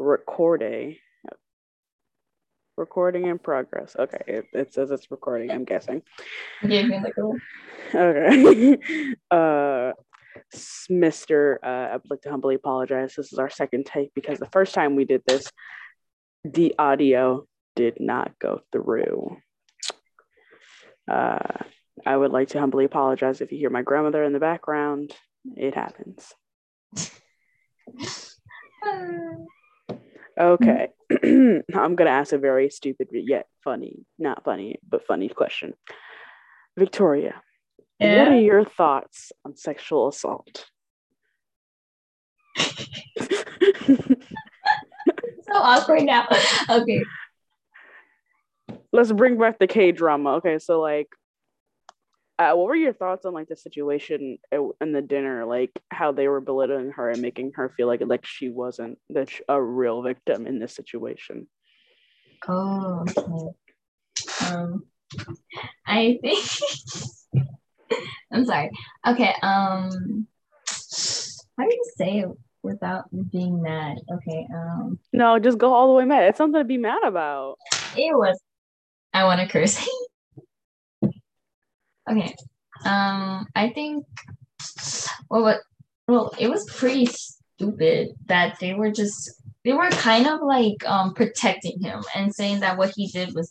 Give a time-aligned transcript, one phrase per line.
[0.00, 0.96] recording.
[2.76, 3.94] Recording in progress.
[3.98, 5.50] Okay, it, it says it's recording.
[5.50, 6.02] I'm guessing.
[6.66, 7.32] Gave me like a
[7.94, 8.78] Okay.
[9.30, 9.92] uh,
[10.90, 11.56] Mr.
[11.62, 13.14] Uh, I'd like to humbly apologize.
[13.14, 15.50] This is our second take because the first time we did this,
[16.44, 17.46] the audio
[17.76, 19.36] did not go through.
[21.10, 21.64] Uh,
[22.06, 25.14] I would like to humbly apologize if you hear my grandmother in the background.
[25.56, 26.32] It happens.
[30.40, 30.64] Mm-hmm.
[30.64, 30.88] Okay.
[31.74, 35.74] I'm going to ask a very stupid yet funny, not funny, but funny question.
[36.78, 37.42] Victoria,
[37.98, 40.66] what are your thoughts on sexual assault?
[42.56, 42.66] so
[45.52, 46.26] awkward now.
[46.70, 47.02] Okay.
[48.92, 50.34] Let's bring back the K drama.
[50.36, 51.08] Okay, so like,
[52.40, 56.10] uh, what were your thoughts on like the situation at- in the dinner, like how
[56.10, 60.00] they were belittling her and making her feel like like she wasn't that a real
[60.02, 61.46] victim in this situation?
[62.48, 64.46] Oh, okay.
[64.46, 64.84] Um,
[65.86, 66.44] I think
[68.32, 68.70] I'm sorry.
[69.06, 69.34] Okay.
[69.42, 70.26] Um,
[71.58, 72.28] how do you say it
[72.62, 73.98] without being mad?
[74.10, 74.46] Okay.
[74.54, 76.24] Um, No, just go all the way mad.
[76.24, 77.56] It's something to be mad about.
[77.96, 78.40] it was.
[79.12, 79.76] I want to curse.
[82.08, 82.34] okay.
[82.84, 84.06] Um, I think.
[85.28, 85.60] Well, what?
[86.06, 89.30] Well, it was pretty stupid that they were just
[89.64, 93.50] they were kind of like um protecting him and saying that what he did was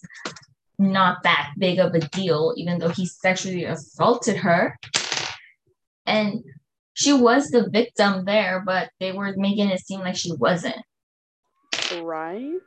[0.78, 4.78] not that big of a deal, even though he sexually assaulted her.
[6.06, 6.44] And
[6.94, 10.78] she was the victim there, but they were making it seem like she wasn't.
[12.02, 12.60] Right?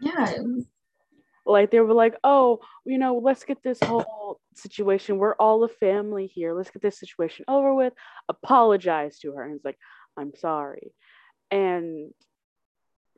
[0.00, 0.66] Yeah, it was-
[1.46, 5.68] like they were like oh you know let's get this whole situation we're all a
[5.68, 7.92] family here let's get this situation over with
[8.28, 9.42] apologize to her.
[9.44, 9.78] And it's like
[10.16, 10.92] i'm sorry.
[11.50, 12.12] And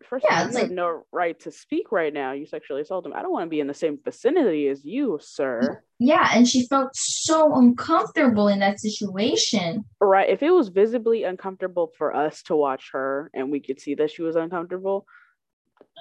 [0.08, 3.12] first Yeah, of all you have no right to speak right now you sexually assaulted
[3.12, 3.18] him.
[3.18, 5.82] I don't want to be in the same vicinity as you sir.
[5.98, 9.84] Yeah, and she felt so uncomfortable in that situation.
[10.00, 13.94] right if it was visibly uncomfortable for us to watch her and we could see
[13.94, 15.06] that she was uncomfortable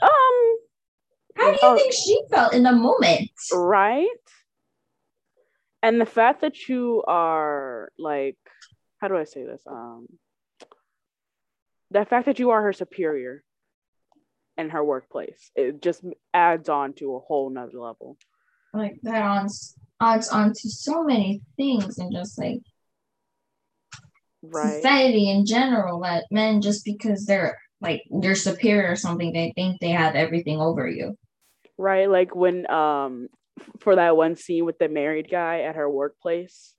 [0.02, 0.55] um
[1.36, 1.78] How do you Oh.
[1.78, 3.30] think she felt in the moment?
[3.54, 4.08] right
[5.84, 8.38] and the fact that you are like
[9.00, 10.08] how do i say this um
[11.92, 13.44] the fact that you are her superior
[14.58, 16.04] in her workplace it just
[16.34, 18.18] adds on to a whole nother level
[18.74, 19.48] Like that on
[20.00, 22.60] odds on to so many things and just like
[24.42, 29.52] right society in general that men just because they're like they're superior or something they
[29.56, 31.16] think they have everything over you
[31.78, 33.28] right like when um
[33.80, 36.76] for that one scene with the married guy at her workplace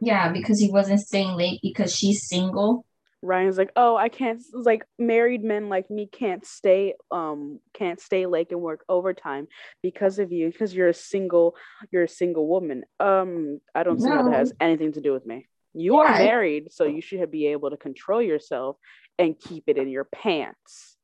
[0.00, 2.84] yeah because he wasn't staying late because she's single
[3.24, 4.42] Ryan's like, oh, I can't.
[4.52, 9.48] Like married men like me can't stay, um, can't stay late and work overtime
[9.82, 11.56] because of you, because you're a single,
[11.90, 12.84] you're a single woman.
[13.00, 15.46] Um, I don't see how that has anything to do with me.
[15.72, 18.76] You are married, so you should be able to control yourself
[19.18, 20.96] and keep it in your pants.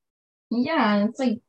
[0.51, 1.41] yeah it's like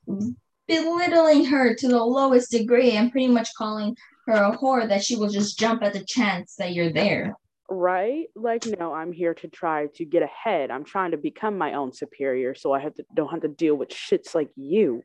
[0.71, 3.95] belittling her to the lowest degree and pretty much calling
[4.27, 7.35] her a whore that she will just jump at the chance that you're there
[7.73, 8.25] Right?
[8.35, 10.71] Like, no, I'm here to try to get ahead.
[10.71, 13.75] I'm trying to become my own superior, so I have to don't have to deal
[13.75, 15.03] with shits like you.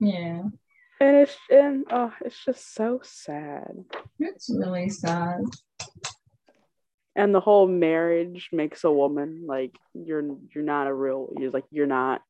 [0.00, 0.42] yeah
[1.00, 3.84] And it's and oh, it's just so sad.
[4.18, 5.42] it's really sad
[7.14, 11.64] and the whole marriage makes a woman like you're you're not a real you're like
[11.70, 12.20] you're not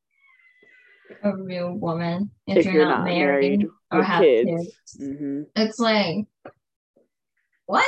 [1.22, 4.96] a real woman if, if, you're, you're, not, married, or have kids, kids.
[4.98, 6.26] hmm it's like
[7.66, 7.84] what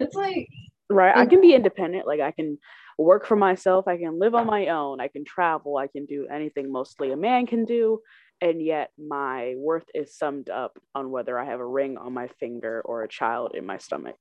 [0.00, 0.48] it's like
[0.90, 1.30] right i Mm.
[1.30, 2.58] can be independent like i can
[2.96, 6.26] work for myself i can live on my own i can travel i can do
[6.30, 8.00] anything mostly a man can do
[8.40, 12.28] and yet my worth is summed up on whether i have a ring on my
[12.40, 14.16] finger or a child in my stomach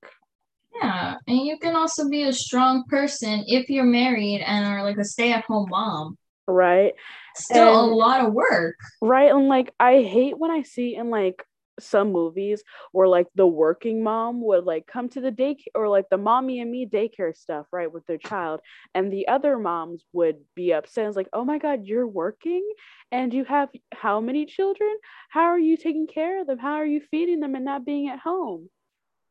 [0.82, 4.98] Yeah, and you can also be a strong person if you're married and are like
[4.98, 6.18] a stay-at-home mom.
[6.48, 6.94] right
[7.38, 8.76] Still And- a lot of work.
[9.02, 9.32] Right.
[9.32, 11.44] And like I hate when I see in like
[11.80, 16.06] some movies where like the working mom would like come to the daycare or like
[16.10, 18.62] the mommy and me daycare stuff, right, with their child.
[18.96, 21.06] And the other moms would be upset.
[21.06, 22.68] It's like, oh my God, you're working
[23.12, 24.90] and you have how many children?
[25.30, 26.58] How are you taking care of them?
[26.58, 28.70] How are you feeding them and not being at home?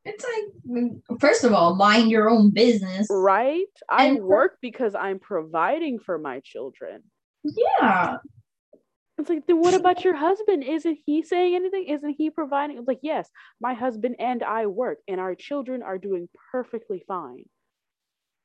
[0.04, 3.08] It's like, first of all, mind your own business.
[3.10, 3.66] Right?
[3.90, 7.02] I And work because I'm providing for my children.
[7.54, 8.16] Yeah.
[9.18, 10.62] It's like, then what about your husband?
[10.62, 11.86] Isn't he saying anything?
[11.88, 12.76] Isn't he providing?
[12.76, 17.44] It's like, yes, my husband and I work, and our children are doing perfectly fine.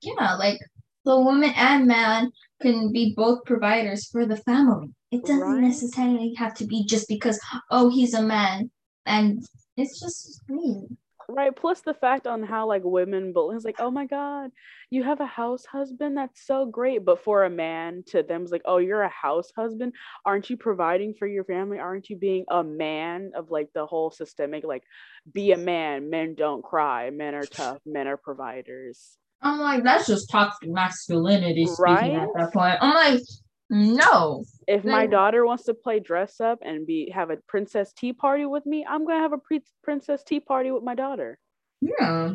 [0.01, 0.59] Yeah, like
[1.03, 2.31] the woman and man
[2.61, 4.91] can be both providers for the family.
[5.11, 5.61] It doesn't Right.
[5.61, 7.39] necessarily have to be just because
[7.69, 8.71] oh he's a man
[9.05, 9.43] and
[9.75, 10.87] it's just me.
[11.33, 11.55] Right.
[11.55, 14.51] Plus the fact on how like women bully is like, oh my God,
[14.89, 16.17] you have a house husband?
[16.17, 17.05] That's so great.
[17.05, 19.93] But for a man to them is like, oh, you're a house husband.
[20.25, 21.79] Aren't you providing for your family?
[21.79, 24.83] Aren't you being a man of like the whole systemic, like
[25.31, 29.17] be a man, men don't cry, men are tough, men are providers.
[29.41, 32.13] I'm like, that's just toxic masculinity speaking Right?
[32.13, 32.77] at that point.
[32.81, 33.21] I'm like,
[33.71, 34.43] no.
[34.67, 38.45] If my daughter wants to play dress up and be have a princess tea party
[38.45, 41.39] with me, I'm gonna have a pre- princess tea party with my daughter.
[41.81, 42.33] Yeah.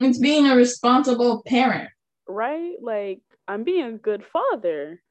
[0.00, 1.90] It's being a responsible parent.
[2.28, 2.76] Right?
[2.80, 5.02] Like I'm being a good father.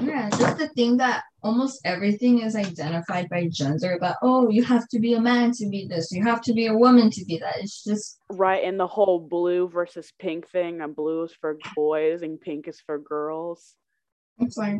[0.00, 4.86] Yeah, just the thing that almost everything is identified by gender, but oh, you have
[4.88, 7.38] to be a man to be this, you have to be a woman to be
[7.38, 7.56] that.
[7.58, 12.22] It's just Right, and the whole blue versus pink thing, and blue is for boys
[12.22, 13.74] and pink is for girls,
[14.38, 14.78] it's like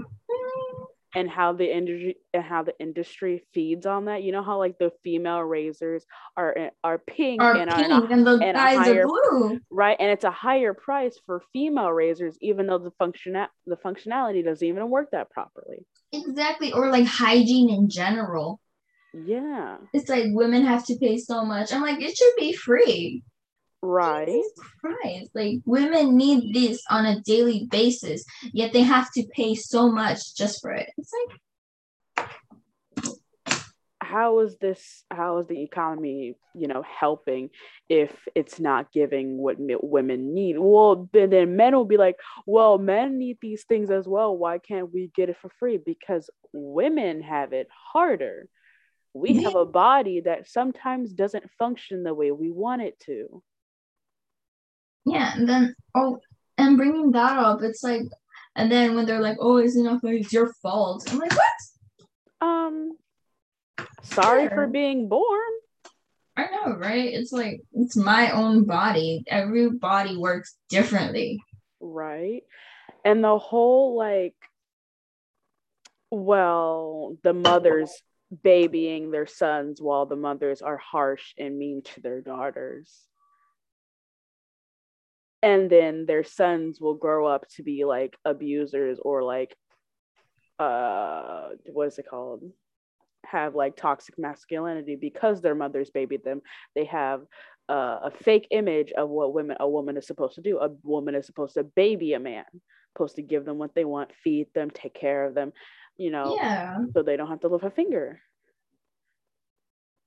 [1.15, 4.23] and how the industry and how the industry feeds on that.
[4.23, 6.05] You know how like the female razors
[6.37, 9.03] are eh, are pink are and are pink in a- and the and guys higher-
[9.03, 9.61] are blue.
[9.71, 13.33] right, and it's a higher price for female razors, even though the function
[13.67, 15.87] the functionality doesn't even work that properly.
[16.13, 16.73] Exactly.
[16.73, 18.61] Or like hygiene in general.
[19.15, 21.73] Yeah, It's like women have to pay so much.
[21.73, 23.23] I'm like, it should be free.
[23.83, 24.27] Right.
[24.27, 25.31] Jesus Christ.
[25.35, 30.35] Like women need this on a daily basis, yet they have to pay so much
[30.37, 30.91] just for it.
[30.97, 31.39] It's like
[34.09, 37.51] how is this how is the economy you know helping
[37.91, 42.17] if it's not giving what mi- women need well then, then men will be like
[42.47, 46.31] well men need these things as well why can't we get it for free because
[46.53, 48.49] women have it harder
[49.13, 53.43] we have a body that sometimes doesn't function the way we want it to
[55.11, 56.21] Yeah, and then oh,
[56.57, 58.03] and bringing that up, it's like,
[58.57, 61.43] and then when they're like, "Oh, it's enough, it's your fault," I'm like, "What?"
[62.41, 62.97] um
[64.03, 65.41] sorry for being born
[66.37, 67.13] I know, right?
[67.13, 69.25] It's like it's my own body.
[69.27, 71.41] Every body works differently.
[71.81, 72.43] right
[73.05, 74.35] and the whole like
[76.11, 77.91] well the mothers
[78.43, 83.08] babying their sons while the mothers are harsh and mean to their daughters
[85.43, 89.57] and then their sons will grow up to be like abusers or like
[90.59, 92.43] uh what is it called?
[93.25, 96.43] Have like toxic masculinity because their mothers babied them.
[96.75, 97.23] They have
[97.69, 100.59] uh, a fake image of what women a woman is supposed to do.
[100.59, 102.45] A woman is supposed to baby a man
[102.97, 105.53] supposed to give them what they want feed them take care of them
[105.99, 106.79] you know Yeah.
[106.93, 108.21] so they don't have to lift a finger.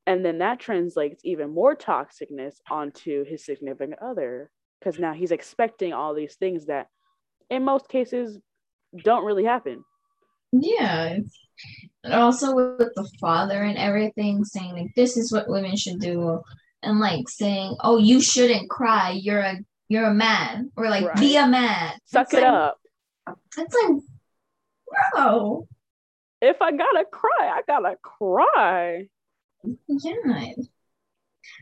[0.08, 4.50] And then that translates even more toxicness onto his significant other
[4.82, 6.88] because now he's expecting all these things that
[7.50, 8.40] in most cases
[9.04, 9.84] don't really happen
[10.52, 11.20] Yeah.
[12.04, 16.42] And also with the father and everything, saying like this is what women should do,
[16.82, 19.12] and like saying, "Oh, you shouldn't cry.
[19.12, 21.94] You're a you're a man," or like be a man.
[22.06, 22.80] suck It's it like- up
[23.56, 24.02] It's like,
[25.14, 25.68] bro.
[26.42, 29.08] if i gotta cry i gotta cry
[29.88, 30.54] Yeah.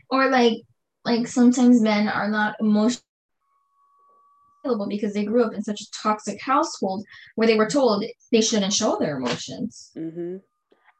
[0.08, 0.62] Or like
[1.04, 3.04] like sometimes men are not emotionally
[4.64, 7.04] available because they grew up in such a toxic household
[7.34, 9.90] where they were told they shouldn't show their emotions.
[9.94, 10.36] hmm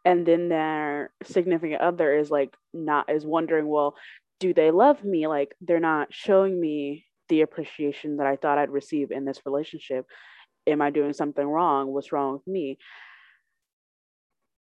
[0.07, 3.95] and then their significant other is like not is wondering well
[4.41, 5.27] do they love me?
[5.27, 10.07] Like they're not showing me the appreciation that i thought i'd receive in this relationship.
[10.67, 11.89] Am i doing something wrong?
[11.93, 12.79] What's wrong with me?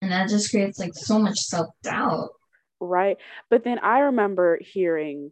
[0.01, 2.29] And that just creates like so much self-doubt.
[2.79, 3.17] right.
[3.49, 5.31] But then i remember hearing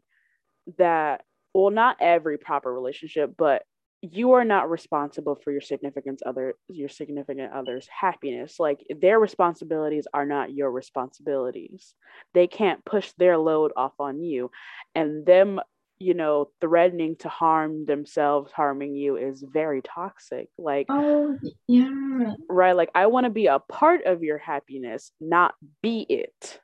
[0.78, 1.24] that
[1.58, 3.64] well not every proper relationship but
[4.02, 8.60] you are not responsible for your significant other your significant other's happiness.
[8.60, 11.96] Like their responsibilities are not your responsibilities.
[12.34, 14.52] They can't push their load off on you.
[14.94, 15.60] And them
[16.00, 20.50] you know threatening to harm themselves harming you is very toxic.
[20.60, 21.38] Like Oh
[21.68, 22.34] yeah.
[22.48, 22.76] right?
[22.76, 26.60] Like i want to be a part of your happiness not be it.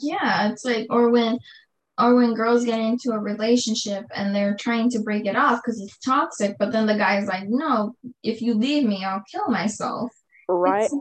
[0.00, 0.52] Yeah.
[0.52, 1.40] It's like or when
[2.00, 5.80] or when girls get into a relationship and they're trying to break it off because
[5.80, 10.10] it's toxic, but then the guy's like, No, if you leave me, I'll kill myself.
[10.48, 10.84] right.
[10.86, 11.00] It's-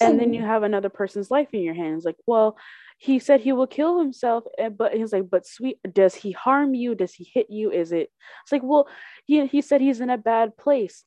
[0.00, 2.04] and then you have another person's life in your hands.
[2.04, 2.56] Like well
[3.00, 6.72] he said he will kill himself eh, but he's like but sweet does he harm
[6.74, 6.94] you?
[6.94, 7.72] Does he hit you?
[7.72, 8.08] Is it
[8.44, 8.86] it's like well
[9.24, 11.04] he, he said he's in a bad place.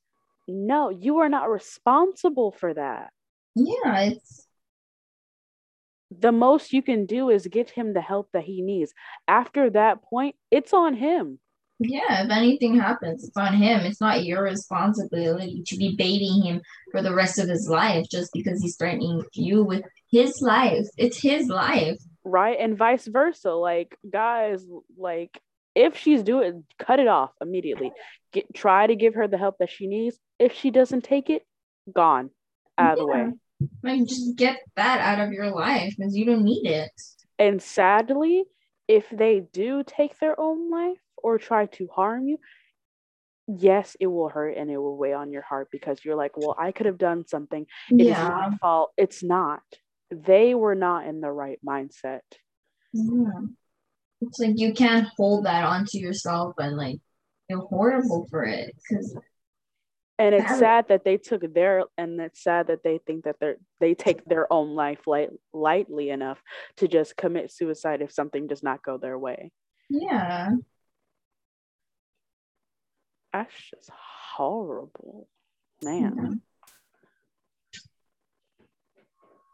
[0.47, 3.11] No you are not responsible for that.
[3.55, 4.45] Yeah, it's
[6.19, 8.93] the most you can do is give him the help that he needs
[9.27, 11.39] after that point it's on him
[11.79, 13.81] Yeah, if anything happens, it's on him.
[13.81, 18.31] It's not your responsibility to be baiting him for the rest of his life just
[18.33, 20.85] because he's threatening you with his life.
[20.97, 21.97] It's his life.
[22.23, 22.59] Right.
[22.59, 23.53] And vice versa.
[23.53, 24.63] Like, guys,
[24.95, 25.41] like,
[25.73, 27.91] if she's doing cut it off immediately.
[28.31, 30.19] Get try to give her the help that she needs.
[30.37, 31.43] If she doesn't take it,
[31.91, 32.29] gone.
[32.77, 33.31] Out of the way.
[33.83, 36.91] Like just get that out of your life because you don't need it.
[37.39, 38.45] And sadly,
[38.87, 42.37] if they do take their own life or try to harm you,
[43.47, 46.55] yes, it will hurt and it will weigh on your heart because you're like, well,
[46.57, 47.65] I could have done something.
[47.89, 48.29] It is Yeah.
[48.29, 48.91] my fault.
[48.97, 49.61] It's not.
[50.09, 52.21] They were not in the right mindset.
[52.93, 53.41] Yeah.
[54.21, 56.99] It's like you can't hold that onto yourself and like
[57.47, 59.17] feel horrible for it because
[60.21, 63.57] And it's sad that they took their and it's sad that they think that they're
[63.79, 66.39] they take their own life light, lightly enough
[66.77, 69.51] to just commit suicide if something does not go their way.
[69.89, 70.51] yeah.
[73.33, 73.89] That's just
[74.35, 75.27] horrible.
[75.81, 76.41] Man.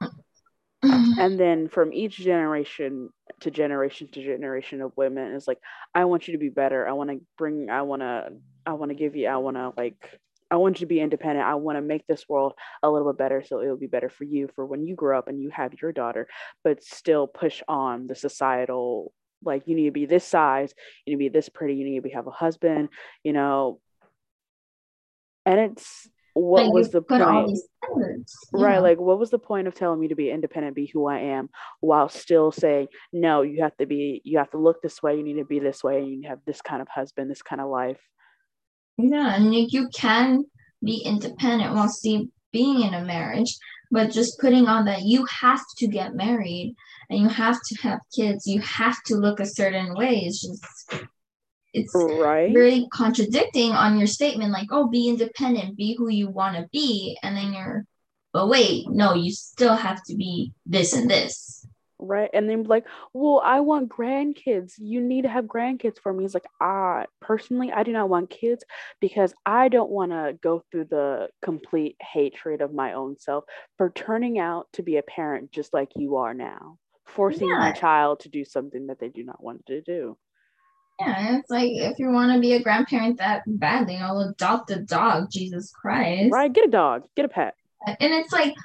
[0.84, 3.10] and then from each generation
[3.40, 5.60] to generation to generation of women is like
[5.96, 8.30] i want you to be better i want to bring i want to
[8.66, 10.20] i want to give you i want to like
[10.52, 13.18] i want you to be independent i want to make this world a little bit
[13.18, 15.50] better so it will be better for you for when you grow up and you
[15.50, 16.28] have your daughter
[16.64, 19.12] but still push on the societal
[19.44, 20.74] like you need to be this size
[21.06, 22.90] you need to be this pretty you need to be have a husband
[23.24, 23.80] you know
[25.46, 27.58] and it's what Like, was the point
[28.52, 28.74] Right.
[28.74, 28.80] yeah.
[28.80, 31.50] Like, what was the point of telling me to be independent, be who I am,
[31.80, 35.24] while still saying, no, you have to be, you have to look this way, you
[35.24, 37.70] need to be this way, and you have this kind of husband, this kind of
[37.70, 38.02] life.
[38.98, 40.46] Yeah, and you, you can
[40.84, 43.58] be independent while still being in a marriage,
[43.92, 46.76] but just putting on that you have to get married
[47.10, 50.24] and you have to have kids, you have to look a certain way.
[50.26, 51.08] It's just,
[51.74, 52.54] it's Right.
[52.54, 57.18] very contradicting on your statement, like, oh, be independent, be who you want to be.
[57.22, 57.86] And then you're,
[58.34, 61.66] but wait, no, you still have to be this and this.
[62.00, 62.30] Right.
[62.32, 64.74] And then like, well, I want grandkids.
[64.78, 66.26] You need to have grandkids for me.
[66.26, 68.64] It's like, ah, personally, I do not want kids
[69.02, 73.46] because I don't want to go through the complete hatred of my own self
[73.78, 78.20] for turning out to be a parent just like you are now, forcing my child
[78.22, 80.18] to do something that they do not want to do.
[81.00, 84.80] Yeah, it's like if you want to be a grandparent that badly, I'll adopt a
[84.80, 86.32] dog, Jesus Christ.
[86.32, 86.52] Right?
[86.52, 87.56] Get a dog, get a pet.
[87.86, 88.56] And it's like,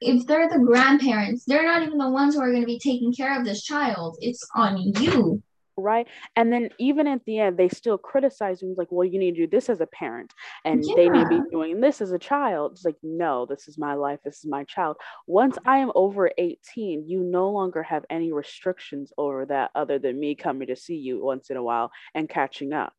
[0.00, 3.12] if they're the grandparents, they're not even the ones who are going to be taking
[3.12, 4.16] care of this child.
[4.20, 5.42] It's on you.
[5.80, 6.06] right?
[6.36, 9.46] And then even at the end, they still criticize me like, well, you need to
[9.46, 10.32] do this as a parent,
[10.64, 12.72] and they need to be doing this as a child.
[12.72, 14.96] It's like, no, this is my life, this is my child.
[15.26, 20.20] Once I am over 18, you no longer have any restrictions over that other than
[20.20, 22.94] me coming to see you once in a while and catching up.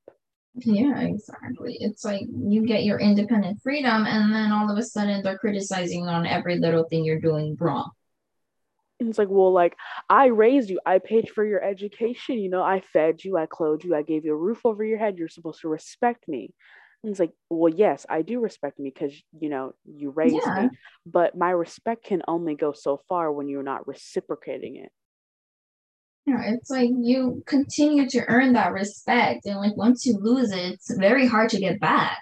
[0.55, 1.77] Yeah, exactly.
[1.79, 6.07] It's like you get your independent freedom, and then all of a sudden they're criticizing
[6.07, 7.91] on every little thing you're doing wrong.
[8.99, 9.75] It's like, well, like
[10.09, 13.83] I raised you, I paid for your education, you know, I fed you, I clothed
[13.83, 15.17] you, I gave you a roof over your head.
[15.17, 16.53] You're supposed to respect me.
[17.03, 20.65] And it's like, well, yes, I do respect me because you know you raised Yeah.
[20.65, 20.69] me,
[21.05, 24.91] but my respect can only go so far when you're not reciprocating it.
[26.25, 30.73] Yeah, it's like you continue to earn that respect, and like once you lose it,
[30.73, 32.19] it's very hard to get back.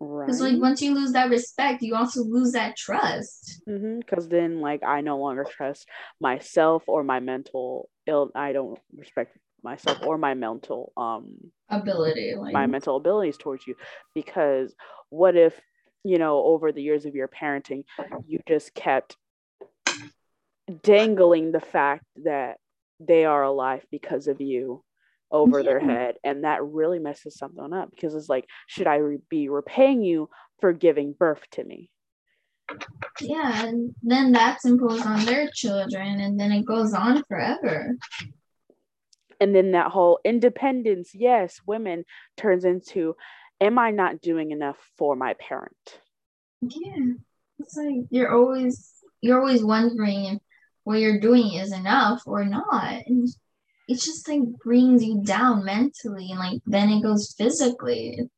[0.00, 0.26] Right.
[0.26, 3.60] Because like once you lose that respect, you also lose that trust.
[3.66, 5.86] Because then, like, I no longer trust
[6.20, 8.30] myself or my mental ill.
[8.34, 11.36] I don't respect myself or my mental um
[11.68, 13.76] Ability, like my mental abilities towards you
[14.14, 14.74] because
[15.08, 15.58] what if
[16.04, 17.84] you know over the years of your parenting
[18.26, 19.16] you just kept
[20.82, 22.56] dangling the fact that
[23.06, 24.84] they are alive because of you
[25.30, 26.16] over their head.
[26.24, 30.28] And that really messes something up because it's like should i re- be repaying you
[30.60, 31.90] for giving birth to me?
[33.20, 37.96] Yeah, and then that's imposed on their children, and then it goes on forever.
[39.40, 42.04] and then that whole independence yes women
[42.36, 43.16] turns into
[43.60, 46.00] am i not doing enough for my parent?
[46.62, 47.14] Yeah,
[47.58, 50.38] it's like you're always you're always wondering if
[50.84, 53.28] what you're doing is enough or not, and
[53.88, 58.28] it just like brings you down mentally, and like then it goes physically.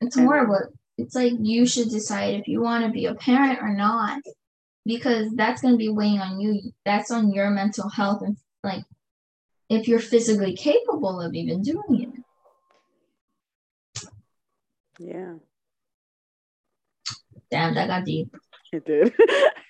[0.00, 0.60] It's And- horrible.
[0.98, 4.20] It's like you should decide if you want to be a parent or not,
[4.84, 6.72] because that's gonna be weighing on you.
[6.84, 8.84] That's on your mental health and like
[9.70, 12.02] if you're physically capable of even doing
[13.96, 14.04] it.
[14.98, 15.34] yeah
[17.50, 18.36] Damn, that got deep.
[18.72, 19.14] it did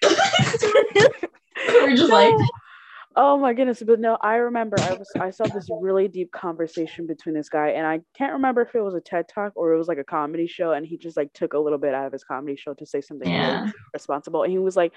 [1.81, 2.35] We're just like,
[3.17, 3.83] Oh my goodness!
[3.85, 7.71] But no, I remember I was I saw this really deep conversation between this guy,
[7.71, 10.05] and I can't remember if it was a TED talk or it was like a
[10.05, 12.75] comedy show, and he just like took a little bit out of his comedy show
[12.75, 13.47] to say something Yeah.
[13.49, 13.61] really
[13.93, 14.45] responsible.
[14.45, 14.93] And he was like,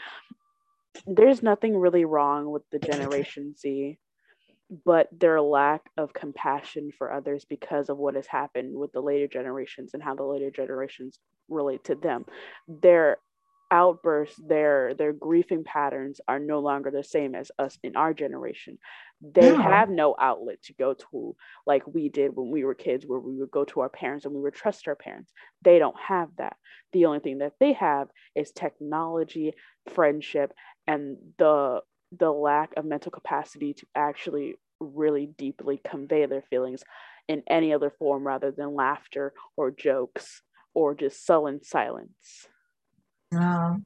[1.08, 3.98] "There's nothing really wrong with the Generation Z,
[4.86, 9.28] but their lack of compassion for others because of what has happened with the later
[9.28, 12.26] generations and how the later generations relate to them.
[12.68, 13.18] Their
[13.74, 18.80] outbursts, their their grieving patterns are no longer the same as us in our generation.
[19.22, 19.58] They Yeah.
[19.58, 23.38] have no outlet to go to like we did when we were kids, where we
[23.38, 25.34] would go to our parents and we would trust our parents.
[25.64, 26.58] They don't have that.
[26.92, 29.54] The only thing that they have is technology,
[29.94, 30.54] friendship,
[30.88, 36.84] and the the lack of mental capacity to actually really deeply convey their feelings
[37.28, 40.44] in any other form rather than laughter or jokes
[40.76, 42.48] or just sullen silence.
[43.34, 43.78] Wow.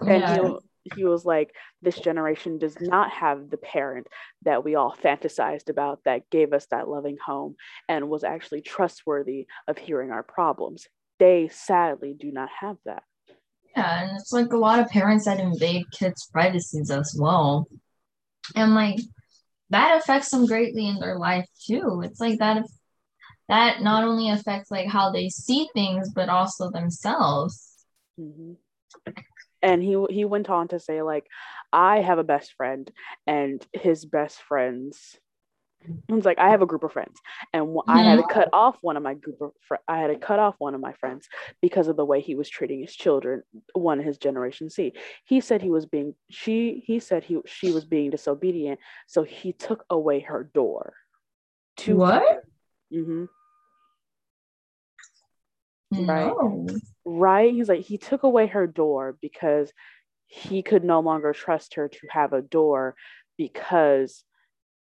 [0.00, 0.52] And Yeah.
[0.84, 4.06] he, he was like, this generation does not have the parent
[4.42, 7.56] that we all fantasized about that gave us that loving home
[7.88, 10.86] and was actually trustworthy of hearing our problems.
[11.18, 13.02] They sadly do not have that.
[13.76, 17.68] Yeah, and it's like a lot of parents that invade kids' privacies as well.
[18.54, 18.98] And like
[19.70, 22.00] that affects them greatly in their life too.
[22.04, 22.64] It's like that
[23.48, 27.84] that not only affects like how they see things, but also themselves.
[28.20, 28.56] Mhm.
[29.62, 31.26] And he he went on to say like,
[31.72, 32.90] I have a best friend,
[33.26, 35.18] and his best friends.
[36.08, 37.18] Was like, I have a group of friends,
[37.52, 40.16] and I had to cut off one of my group of fr- I had to
[40.16, 41.28] cut off one of my friends
[41.62, 43.42] because of the way he was treating his children,
[43.74, 44.92] one of his generation C.
[45.24, 49.52] He said he was being she he said he she was being disobedient, so he
[49.52, 50.94] took away her door.
[51.78, 52.44] To What?
[52.90, 53.26] hmm
[55.90, 56.26] Right.
[56.26, 56.66] No.
[57.04, 57.52] right?
[57.52, 59.72] He's like, he took away her door because
[60.26, 62.94] he could no longer trust her to have a door
[63.38, 64.24] because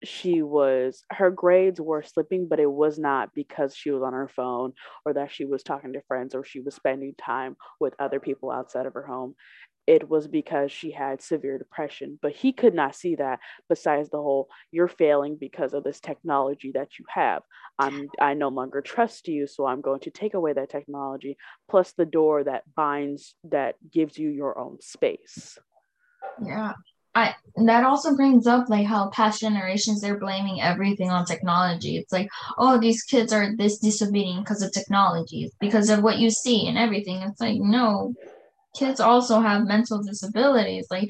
[0.04, 4.28] she was her grades were slipping, but it was not because she was on her
[4.28, 4.74] phone
[5.06, 8.52] or that she was talking to friends or she was spending time with other people
[8.52, 9.36] outside of her home.
[9.88, 13.40] It was because she had severe depression, but he could not see that.
[13.70, 17.44] Besides the whole, you're failing because of this technology that you have.
[17.78, 21.38] I'm I no longer trust you, so I'm going to take away that technology
[21.70, 25.58] plus the door that binds that gives you your own space.
[26.44, 26.74] Yeah.
[27.16, 27.34] I
[27.66, 31.96] that also brings up like how past generations they're blaming everything on technology.
[31.96, 36.30] It's like, oh, these kids are this disobedient because of technology, because of what you
[36.30, 37.22] see and everything.
[37.22, 38.14] It's like, no,
[38.76, 40.88] kids also have mental disabilities.
[40.92, 41.10] Like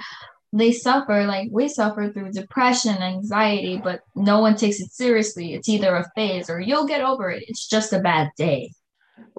[0.53, 5.53] they suffer, like we suffer through depression, anxiety, but no one takes it seriously.
[5.53, 7.43] It's either a phase or you'll get over it.
[7.47, 8.71] It's just a bad day.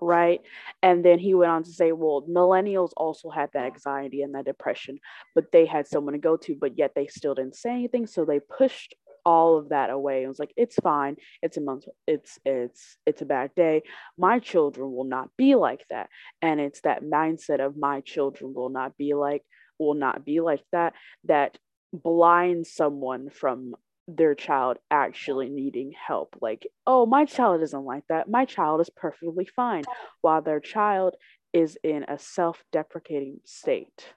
[0.01, 0.41] right?
[0.83, 4.45] And then he went on to say, well, millennials also had that anxiety and that
[4.45, 4.99] depression,
[5.35, 8.07] but they had someone to go to, but yet they still didn't say anything.
[8.07, 8.95] So they pushed
[9.27, 10.23] all of that away.
[10.23, 11.17] It was like, it's fine.
[11.43, 11.85] It's a month.
[12.07, 13.83] It's it's it's a bad day.
[14.17, 16.09] My children will not be like that.
[16.41, 19.43] And it's that mindset of my children will not be like
[19.79, 21.59] will not be like that that
[21.93, 23.75] blinds someone from
[24.09, 26.37] their child actually needing help.
[26.41, 28.31] Like, oh, my child isn't like that.
[28.31, 29.83] My child is perfectly fine,
[30.21, 31.17] while their child
[31.53, 34.15] is in a self deprecating state.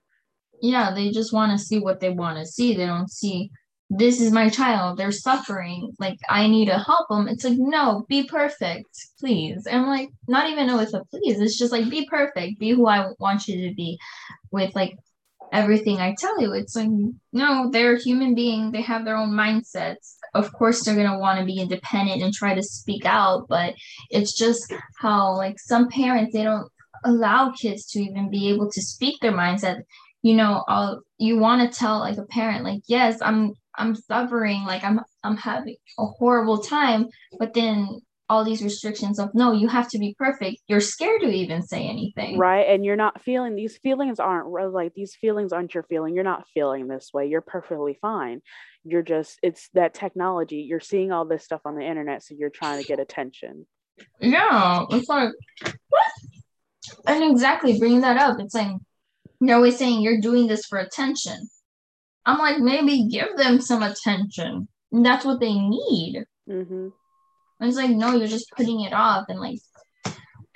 [0.62, 2.76] Yeah, they just want to see what they want to see.
[2.76, 3.50] They don't see
[3.90, 4.98] this is my child.
[4.98, 5.92] They're suffering.
[6.00, 7.28] Like I need to help them.
[7.28, 9.66] It's like no, be perfect, please.
[9.66, 11.40] And I'm like not even with a please.
[11.40, 12.60] It's just like be perfect.
[12.60, 13.98] Be who I want you to be,
[14.52, 14.96] with like
[15.52, 16.54] everything I tell you.
[16.54, 16.90] It's like
[17.34, 18.72] no, they're a human being.
[18.72, 20.18] They have their own mindsets.
[20.36, 23.48] Of course, they're gonna want to be independent and try to speak out.
[23.50, 23.74] But
[24.12, 26.70] it's just how like some parents they don't
[27.06, 29.84] allow kids to even be able to speak their mindset
[30.22, 34.64] you know I'll, you want to tell like a parent like yes i'm i'm suffering
[34.66, 37.08] like i'm i'm having a horrible time
[37.40, 41.28] but then all these restrictions of no you have to be perfect you're scared to
[41.28, 42.68] even say anything Right.
[42.70, 46.14] And you're not feeling these feelings aren't like these feelings aren't your feeling.
[46.14, 47.26] You're not feeling this way.
[47.28, 48.42] You're perfectly fine.
[48.84, 50.58] You're just, it's that technology.
[50.70, 52.22] You're seeing all this stuff on the internet.
[52.24, 53.66] So you're trying to get attention.
[54.20, 55.32] yeah it's like
[55.90, 56.12] what
[57.08, 58.72] and exactly bringing that up it's like
[59.42, 61.48] you're always saying you're doing this for attention
[62.26, 66.90] i'm like maybe give them some attention And that's what they need hmm
[67.60, 69.60] And it's like, no, you're just putting it off and like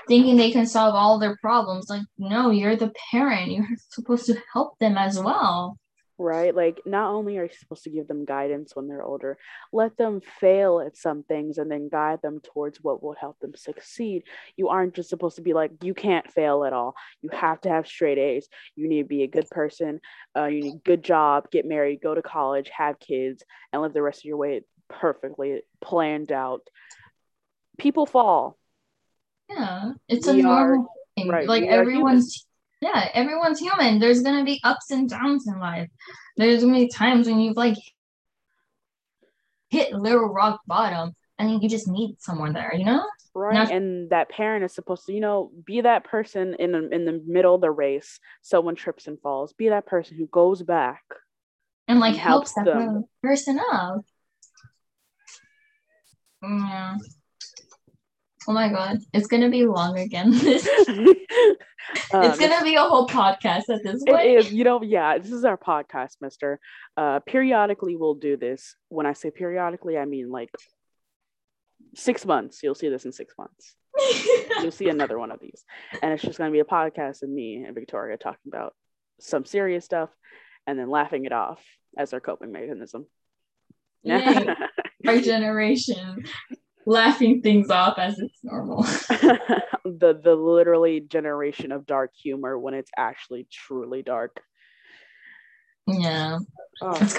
[0.07, 1.89] thinking they can solve all their problems.
[1.89, 3.51] Like, no, you're the parent.
[3.51, 5.77] You're supposed to help them as well.
[6.17, 6.53] Right?
[6.55, 9.37] Like, not only are you supposed to give them guidance when they're older,
[9.71, 13.53] let them fail at some things and then guide them towards what will help them
[13.55, 14.23] succeed.
[14.55, 16.95] You aren't just supposed to be like, you can't fail at all.
[17.21, 18.47] You have to have straight A's.
[18.75, 19.99] You need to be a good person.
[20.37, 23.93] Uh, you need a good job, get married, go to college, have kids, and live
[23.93, 26.61] the rest of your way perfectly planned out.
[27.79, 28.57] People fall.
[29.49, 31.27] Yeah, it's a We are- normal thing.
[31.27, 32.45] right, Like are everyone's
[32.83, 33.99] yeah, everyone's human.
[33.99, 35.89] There's gonna be ups and downs in life.
[36.37, 37.77] There's gonna be times when you've like
[39.69, 43.03] hit little rock bottom and you just need someone there, you know?
[43.35, 46.87] right Now- and that parent is supposed to you know be that person in the,
[46.89, 50.61] in the middle of the race someone trips and falls be that person who goes
[50.61, 51.01] back
[51.87, 54.01] And like And helps helps that person up.
[56.43, 56.97] Yeah.
[58.47, 60.31] Oh my god, it's gonna be long again.
[60.33, 64.25] it's Um, gonna be a whole podcast at this point.
[64.25, 64.51] is.
[64.53, 66.59] You know yeah this is our podcast mister.
[66.97, 68.75] Uh periodically we'll do this.
[68.89, 70.49] When i say periodically i mean like
[71.95, 72.61] six months.
[72.63, 73.75] You'll see this in six months.
[74.61, 75.63] You'll see another one of these.
[76.01, 78.73] And it's just going to be a podcast of me and victoria talking about
[79.19, 80.09] some serious stuff
[80.65, 81.61] and then laughing it off
[81.97, 83.05] as our coping mechanism.
[84.01, 84.55] Yay.
[85.07, 86.23] Our generation
[86.85, 88.83] laughing things off as it's normal.
[89.85, 94.41] the the literally generation of dark humor when it's actually truly dark
[95.87, 96.39] yeah.
[96.81, 97.17] oh,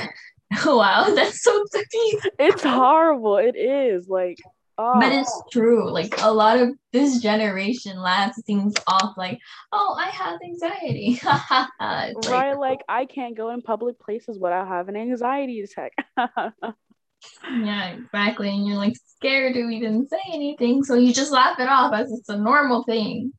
[0.64, 2.20] Wow, that's so deep.
[2.38, 4.38] it's horrible it is like
[4.78, 5.90] oh But it's true.
[5.90, 9.38] Like a lot of this generation laughs things off like,
[9.72, 11.18] oh, I have anxiety.
[11.20, 15.92] It's like, right like i can't go in public places without having anxiety attack
[17.62, 18.48] yeah, exactly.
[18.50, 20.82] And you're like scared to even say anything.
[20.84, 23.32] So you just laugh it off as it's a normal thing.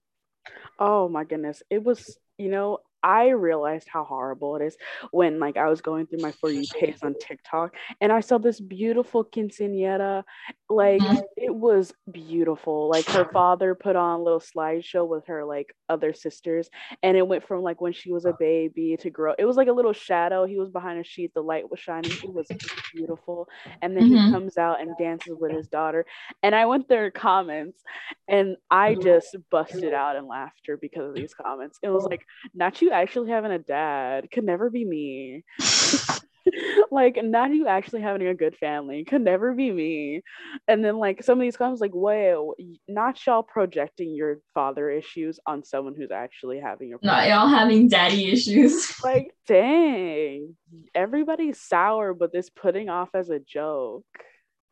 [0.80, 1.64] Oh my goodness.
[1.70, 4.78] It was, you know, I realized how horrible it is
[5.12, 8.40] when like I was going through my for you page on TikTok and I saw
[8.40, 10.24] this beautiful quinceañera.
[10.70, 11.26] Like Mhm.
[11.38, 12.90] it was beautiful.
[12.90, 16.70] Like her father put on a little slideshow with her like other sisters
[17.04, 19.34] and it went from like when she was a baby to grow.
[19.38, 20.46] It was like a little shadow.
[20.46, 22.18] He was behind a sheet, the light was shining.
[22.24, 22.52] It was
[22.94, 23.48] beautiful.
[23.82, 24.08] And then Mhm.
[24.08, 26.06] he comes out and dances with his daughter.
[26.44, 27.84] And I went there comments
[28.28, 31.80] and I just busted out in laughter because of these comments.
[31.84, 35.44] It was like, not you actually having a dad could never be me.
[36.92, 40.22] like, not you actually having a good family could never be me.
[40.68, 42.54] And then, like, some of these comments, like, wow,
[42.88, 47.88] not y'all projecting your father issues on someone who's actually having a Not y'all having
[47.88, 48.94] daddy issues.
[49.04, 50.56] like, dang,
[50.94, 54.06] everybody's sour, but this putting off as a joke.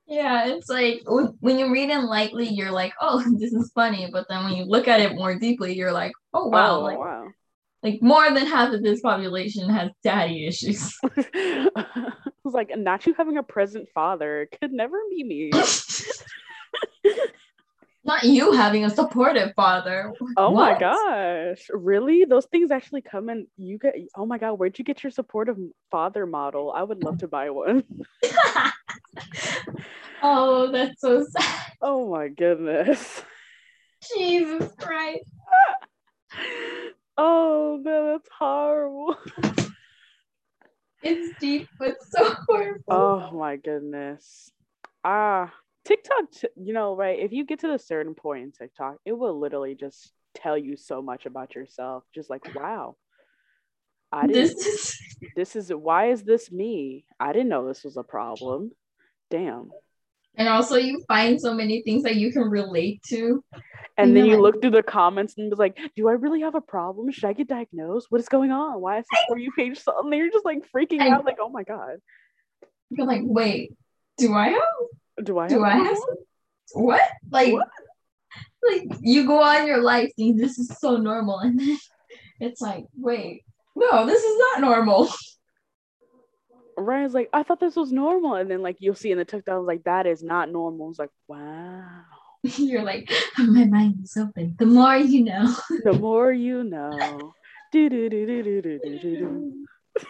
[0.05, 4.09] Yeah, it's like when when you read it lightly, you're like, oh, this is funny.
[4.11, 6.99] But then when you look at it more deeply, you're like, oh wow, Oh, like
[6.99, 7.23] wow.
[7.83, 10.97] Like more than half of this population has daddy issues.
[11.03, 11.69] I
[12.43, 15.51] was like, not you having a present father could never be me.
[18.05, 20.11] Not you having a supportive father.
[20.35, 22.25] Oh my gosh, really?
[22.25, 23.47] Those things actually come in.
[23.55, 23.95] You get.
[24.17, 25.55] Oh my god, where'd you get your supportive
[25.89, 26.73] father model?
[26.75, 27.85] I would love to buy one.
[30.21, 31.71] oh, that's so sad.
[31.81, 33.21] Oh my goodness.
[34.17, 35.23] Jesus Christ.
[37.17, 39.15] Oh man, that's horrible.
[41.01, 42.83] It's deep, but so horrible.
[42.87, 44.49] Oh my goodness.
[45.03, 47.19] Ah, TikTok, you know, right?
[47.19, 50.77] If you get to a certain point in TikTok, it will literally just tell you
[50.77, 52.03] so much about yourself.
[52.15, 52.95] Just like, wow,
[54.13, 54.55] I didn't.
[54.55, 54.95] this is
[55.35, 57.05] This is why is this me?
[57.19, 58.71] I didn't know this was a problem.
[59.29, 59.71] Damn.
[60.35, 63.43] and also you find so many things that you can relate to.
[63.97, 66.55] And You then you look through the comments and be like, do I really have
[66.55, 67.11] a problem?
[67.11, 68.07] Should I get diagnosed?
[68.09, 68.81] What is going on?
[68.81, 70.17] Why is this for you page suddenly?
[70.17, 71.97] You're just like freaking I- out, like, oh my god.
[72.89, 73.73] You're like, wait,
[74.17, 75.97] do I have Do I do have I have
[76.73, 77.01] what?
[77.31, 77.67] Like What?
[78.67, 81.77] like you go on your life thinking this is so normal and then
[82.39, 83.43] it's like, wait,
[83.75, 85.09] no, this is not normal.
[86.77, 88.35] Ryan's like, I thought this was normal.
[88.35, 90.89] And then like you'll see in the TikTok, like, that is not normal.
[90.89, 92.01] It's like, wow.
[92.57, 94.55] You're like, oh, my mind is open.
[94.59, 95.55] The more you know.
[95.83, 97.33] the more you know.
[97.71, 99.65] do, do, do, do, do, do, do, do.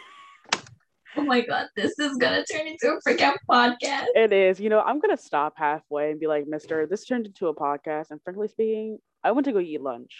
[1.15, 4.07] Oh my god, this is gonna turn into a freaking podcast.
[4.15, 4.59] It is.
[4.59, 8.09] You know, I'm gonna stop halfway and be like, Mister, this turned into a podcast.
[8.09, 10.11] And frankly speaking, I want to go eat lunch.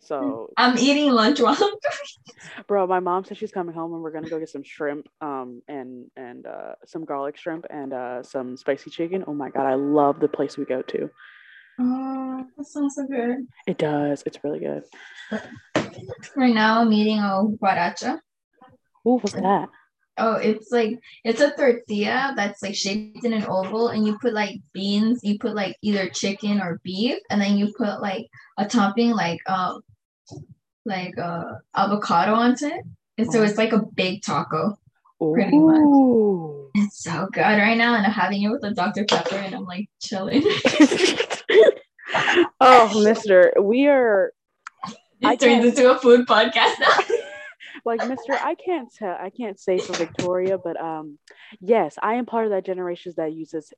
[0.00, 2.64] So I'm eating lunch while I'm.
[2.68, 5.62] Bro, my mom said she's coming home and we're gonna go get some shrimp, um,
[5.66, 9.24] and and uh, some garlic shrimp and uh, some spicy chicken.
[9.26, 11.10] Oh my god, I love the place we go to.
[11.82, 13.46] Oh, that sounds so good.
[13.66, 14.22] It does.
[14.26, 14.84] It's really good.
[16.36, 18.20] Right now I'm eating a guaracha.
[19.06, 19.70] Ooh, what's that?
[20.18, 24.34] Oh, it's like it's a tortilla that's like shaped in an oval, and you put
[24.34, 25.20] like beans.
[25.22, 28.26] You put like either chicken or beef, and then you put like
[28.58, 29.80] a topping like um
[30.84, 32.84] like uh avocado onto it,
[33.16, 34.76] and so it's like a big taco.
[35.32, 36.72] Pretty much.
[36.74, 39.64] It's so good right now, and I'm having it with a Dr Pepper, and I'm
[39.64, 40.42] like chilling.
[42.60, 44.32] oh, Mister, we are
[45.22, 47.16] it turns into a food podcast now.
[47.84, 48.32] like Mister.
[48.34, 49.16] I can't tell.
[49.20, 51.18] I can't say for Victoria, but um,
[51.60, 53.72] yes, I am part of that generation that uses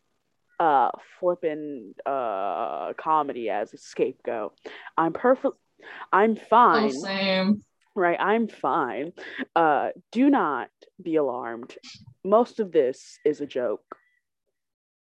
[0.61, 4.53] uh flipping uh comedy as a scapegoat.
[4.97, 5.55] I'm perfect.
[6.13, 6.93] I'm Oh, fine.
[6.93, 7.65] same.
[7.97, 9.13] right i'm fine
[9.57, 10.69] uh do not
[11.03, 11.75] be alarmed
[12.25, 13.83] most of this is a joke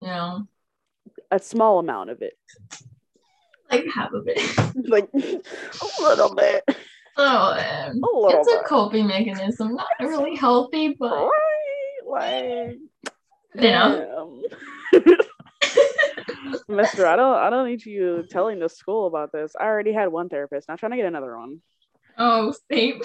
[0.00, 0.40] Yeah.
[1.30, 2.36] a small amount of it
[3.72, 4.38] like half of it.
[4.88, 6.62] like a little bit
[7.16, 7.90] Oh, man.
[7.90, 9.74] Um, a little It's a coping mechanism.
[9.74, 11.28] Not really healthy, but
[12.06, 12.78] like
[13.54, 14.42] you know.
[16.68, 20.08] mister i don't i don't need you telling the school about this i already had
[20.10, 21.60] one therapist not trying to get another one
[22.18, 23.00] Oh, same.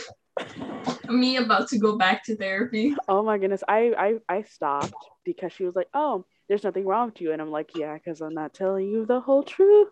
[1.08, 2.93] Me about to go back to therapy.
[3.08, 3.93] oh my goodness i
[4.30, 7.52] i, I stopped because she was like oh there's nothing wrong with you and i'm
[7.52, 9.90] like yeah because i'm not telling you the whole truth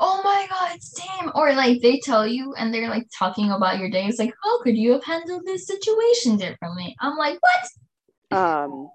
[0.00, 1.30] Oh my god, same.
[1.34, 4.06] Or like they tell you and they're like talking about your day.
[4.06, 6.96] It's like, how could you have handled this situation differently?
[7.00, 8.38] I'm like, what?
[8.38, 8.90] Um,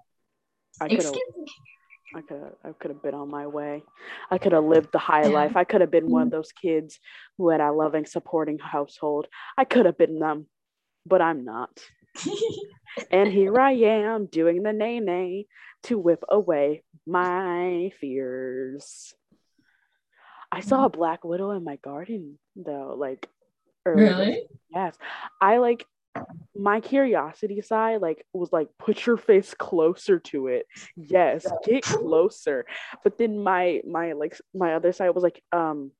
[0.80, 1.46] I could have, Excuse me.
[2.14, 3.82] I could have, I could have been on my way.
[4.30, 5.56] I could have lived the high life.
[5.56, 7.00] I could have been one of those kids
[7.38, 9.26] who had a loving, supporting household.
[9.58, 10.46] I could have been them,
[11.06, 11.70] but I'm not.
[13.10, 15.46] And here I am doing the nay nay
[15.84, 19.14] to whip away my fears.
[20.50, 23.28] I saw a black widow in my garden though, like
[23.84, 24.42] earlier really?
[24.72, 24.96] Yes.
[25.40, 25.84] I like
[26.54, 30.66] my curiosity side like was like put your face closer to it.
[30.96, 32.66] Yes, get closer.
[33.02, 35.90] But then my my like my other side was like um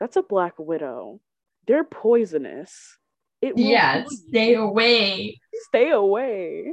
[0.00, 1.20] that's a black widow.
[1.66, 2.96] They're poisonous.
[3.42, 5.40] It Yeah, stay away.
[5.68, 6.72] stay away.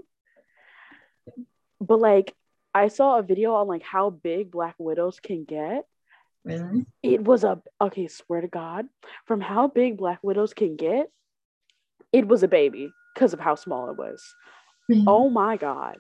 [1.82, 2.34] But like
[2.76, 5.86] I saw a video on like how big black widows can get
[6.44, 6.86] Really?
[7.02, 8.86] it was a okay swear to god
[9.26, 11.08] from how big black widows can get
[12.14, 14.22] it was a baby because of how small it was
[14.88, 15.08] hmm.
[15.08, 15.98] oh my god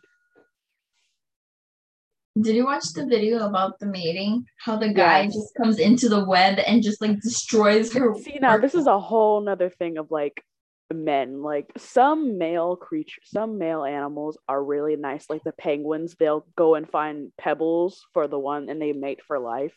[2.39, 4.43] Did you watch the video about the mating?
[4.65, 5.33] How the guy Yes.
[5.35, 8.13] just comes into the web and just like destroys her.
[8.21, 10.43] see now this is a whole nother thing of like
[10.93, 16.45] men like some male creature some male animals are really nice like the penguins they'll
[16.55, 19.73] go and find pebbles for the one and they mate for life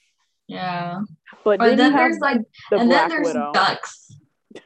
[0.48, 1.00] Yeah.
[1.44, 2.40] but then, then there's like,
[2.70, 4.12] the and then there's widow ducks.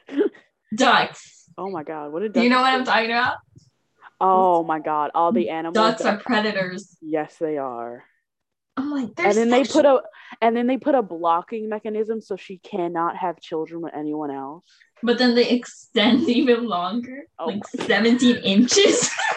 [0.75, 1.49] ducks.
[1.57, 3.37] oh my god what did Do you know what I'm talking about?
[4.19, 6.97] oh my god all the animals Ducks that- are predators.
[7.01, 8.03] yes they are
[8.75, 10.01] I'm like, and then they put a
[10.41, 14.65] and then they put a blocking mechanism so she cannot have children with anyone else
[15.03, 19.11] but then they extend even longer, Oh like 17 inches.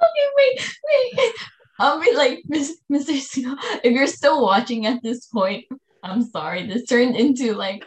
[0.00, 1.34] okay, wait, wait.
[1.80, 3.20] I'll be like, Mr.
[3.20, 5.64] Sino, if you're still watching at this point,
[6.02, 6.66] I'm sorry.
[6.66, 7.84] This turned into like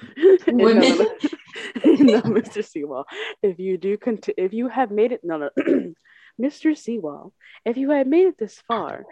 [0.47, 0.97] women.
[1.85, 2.21] no, no.
[2.21, 2.63] Mr.
[2.63, 3.05] Seawall.
[3.41, 5.49] If you do conti- if you have made it no no
[6.41, 6.75] Mr.
[6.77, 7.33] Seawall,
[7.65, 9.05] if you had made it this far,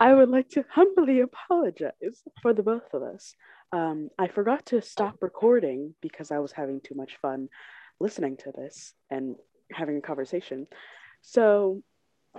[0.00, 3.34] I would like to humbly apologize for the both of us.
[3.72, 7.48] Um, I forgot to stop recording because I was having too much fun
[8.00, 9.36] listening to this and
[9.72, 10.66] having a conversation.
[11.22, 11.82] So,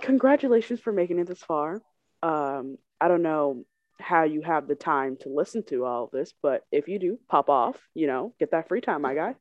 [0.00, 1.80] congratulations for making it this far.
[2.22, 3.64] Um, I don't know
[4.00, 7.18] how you have the time to listen to all of this, but if you do,
[7.28, 9.34] pop off, you know, get that free time, my guy.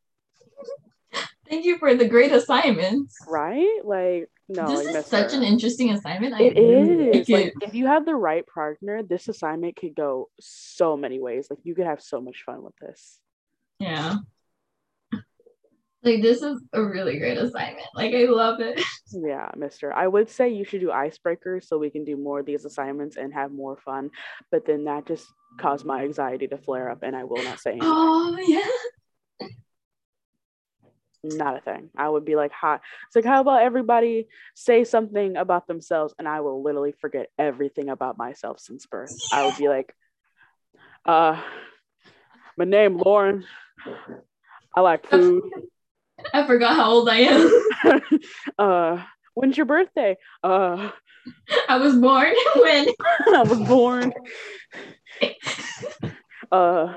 [1.50, 3.18] Thank you for the great assignments.
[3.28, 3.80] Right?
[3.84, 6.34] Like, no, this is such an interesting assignment.
[6.34, 7.30] I It really is.
[7.30, 11.48] Like, if you have the right partner, this assignment could go so many ways.
[11.50, 13.20] Like, you could have so much fun with this.
[13.80, 14.16] Yeah.
[16.04, 17.86] Like this is a really great assignment.
[17.94, 18.82] Like I love it.
[19.14, 19.94] Yeah, mister.
[19.94, 23.18] I would say you should do icebreakers so we can do more of these assignments
[23.18, 24.10] and have more fun.
[24.52, 25.28] But then that just
[25.60, 27.90] caused my anxiety to flare up, and I will not say anything.
[27.92, 28.62] Oh yeah.
[31.24, 31.90] Not a thing.
[31.96, 32.80] I would be like, hi.
[33.08, 37.90] It's like, how about everybody say something about themselves, and I will literally forget everything
[37.90, 39.16] about myself since birth.
[39.32, 39.94] I would be like,
[41.06, 41.40] uh,
[42.58, 43.46] my name Lauren.
[44.76, 45.44] I like food.
[46.34, 48.10] I forgot how old I am.
[48.60, 49.04] uh,
[49.34, 50.18] when's your birthday?
[50.44, 50.92] Uh,
[51.68, 52.88] I was born when
[53.36, 54.14] I was born.
[56.52, 56.96] Uh,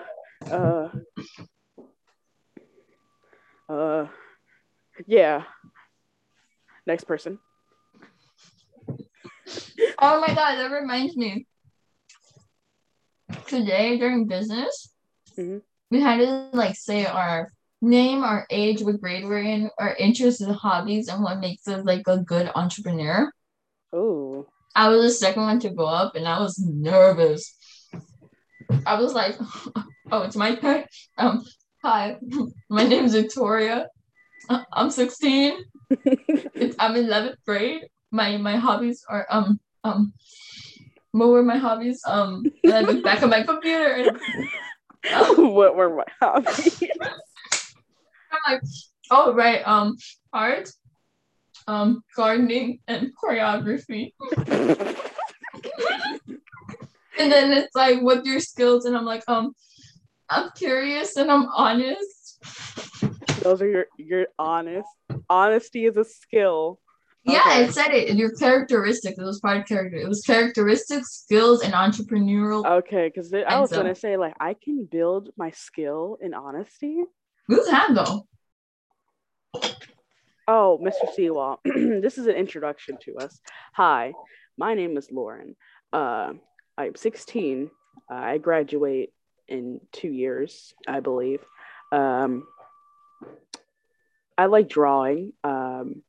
[0.50, 0.88] uh,
[3.68, 4.06] uh,
[5.06, 5.44] yeah.
[6.86, 7.38] Next person.
[9.98, 11.46] Oh my god, that reminds me.
[13.46, 14.94] Today during business,
[15.38, 15.62] Mhm.
[15.90, 17.50] we had to like say our
[17.80, 21.84] name, our age, what grade we're in, our interests and hobbies, and what makes us
[21.84, 23.32] like a good entrepreneur.
[23.92, 24.46] Oh.
[24.74, 27.54] I was the second one to go up, and I was nervous.
[28.86, 29.36] I was like,
[30.12, 30.84] "Oh, it's my turn."
[31.16, 31.44] Um,
[31.84, 32.16] hi,
[32.70, 33.88] my name's Victoria.
[34.48, 35.58] I'm 16.
[35.90, 37.82] It's, I'm in 11th grade.
[38.10, 40.14] My my hobbies are um um.
[41.12, 42.00] What were my hobbies?
[42.06, 44.18] Um, and I look back at my computer and
[45.54, 46.82] what were my hobbies?
[48.32, 48.62] I'm like,
[49.12, 49.96] oh right, um,
[50.32, 50.70] art,
[51.68, 54.12] um, gardening, and choreography.
[57.16, 58.86] And then it's like, what your skills?
[58.86, 59.54] And I'm like, um,
[60.30, 62.38] I'm curious and I'm honest.
[63.42, 64.88] Those are your your honest.
[65.28, 66.80] Honesty is a skill.
[67.24, 67.64] Yeah, Okay.
[67.64, 68.14] it said it.
[68.16, 69.18] Your characteristics.
[69.18, 69.96] It was part of character.
[69.96, 72.66] It was characteristics, skills, and entrepreneurial.
[72.66, 77.02] Okay, because I was so- gonna say like I can build my skill in honesty.
[77.48, 78.26] Who's have though?
[80.46, 81.10] Oh, Mr.
[81.14, 83.40] Seawall, this is an introduction to us.
[83.74, 84.12] Hi,
[84.58, 85.56] my name is Lauren.
[85.90, 86.34] Uh,
[86.76, 87.70] I'm 16.
[88.10, 89.13] Uh, I graduate
[89.48, 91.40] in two years, I believe.
[91.92, 92.46] Um,
[94.36, 95.32] I like drawing.
[95.42, 96.02] Um,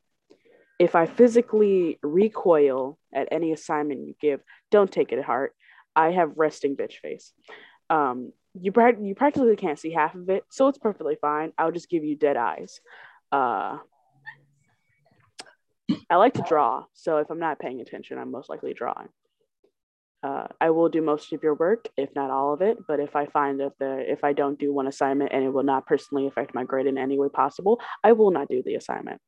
[0.79, 5.55] if I physically recoil at any assignment you give, don't take it at heart.
[5.95, 7.31] I have resting bitch face.
[7.89, 11.53] Um, you, prac- you practically can't see half of it, so it's perfectly fine.
[11.57, 12.81] I'll just give you dead eyes.
[13.31, 13.77] Uh,
[16.09, 19.09] I like to draw, so if I'm not paying attention, I'm most likely drawing.
[20.23, 22.77] Uh, I will do most of your work, if not all of it.
[22.87, 25.63] But if I find that the if I don't do one assignment and it will
[25.63, 29.21] not personally affect my grade in any way possible, I will not do the assignment.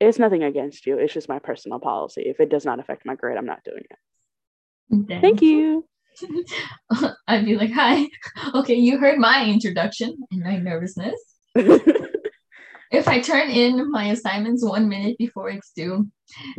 [0.00, 0.98] It's nothing against you.
[0.98, 2.22] It's just my personal policy.
[2.22, 3.98] If it does not affect my grade, I'm not doing it.
[5.20, 5.86] Thank you.
[7.28, 8.06] I'd be like, hi.
[8.54, 11.20] Okay, you heard my introduction and my nervousness.
[12.90, 16.08] If I turn in my assignments one minute before it's due,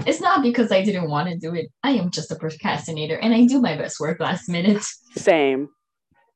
[0.05, 1.69] it's not because I didn't want to do it.
[1.83, 4.83] I am just a procrastinator and I do my best work last minute.
[5.15, 5.69] Same.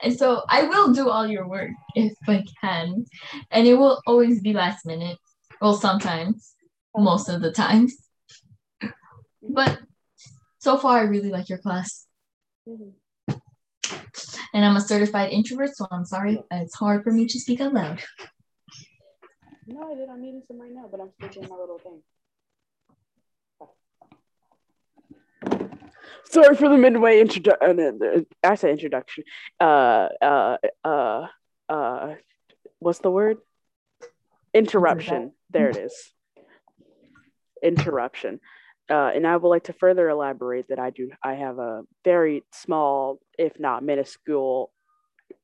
[0.01, 3.05] And so I will do all your work if I can.
[3.51, 5.17] And it will always be last minute.
[5.61, 6.53] Well, sometimes,
[6.95, 7.95] most of the times.
[9.41, 9.79] But
[10.59, 12.05] so far, I really like your class.
[14.53, 16.43] And I'm a certified introvert, so I'm sorry.
[16.51, 18.01] It's hard for me to speak out loud.
[19.67, 20.09] No, I did.
[20.09, 22.01] I'm eating some right now, but I'm still doing my little thing.
[26.25, 28.25] Sorry for the midway introduction.
[28.43, 29.23] I said introduction.
[29.59, 31.27] Uh, uh, uh,
[31.69, 32.15] uh,
[32.79, 33.37] what's the word?
[34.53, 35.31] Interruption.
[35.49, 36.11] There it is.
[37.63, 38.39] Interruption.
[38.89, 41.09] Uh, and I would like to further elaborate that I do.
[41.23, 44.71] I have a very small, if not minuscule,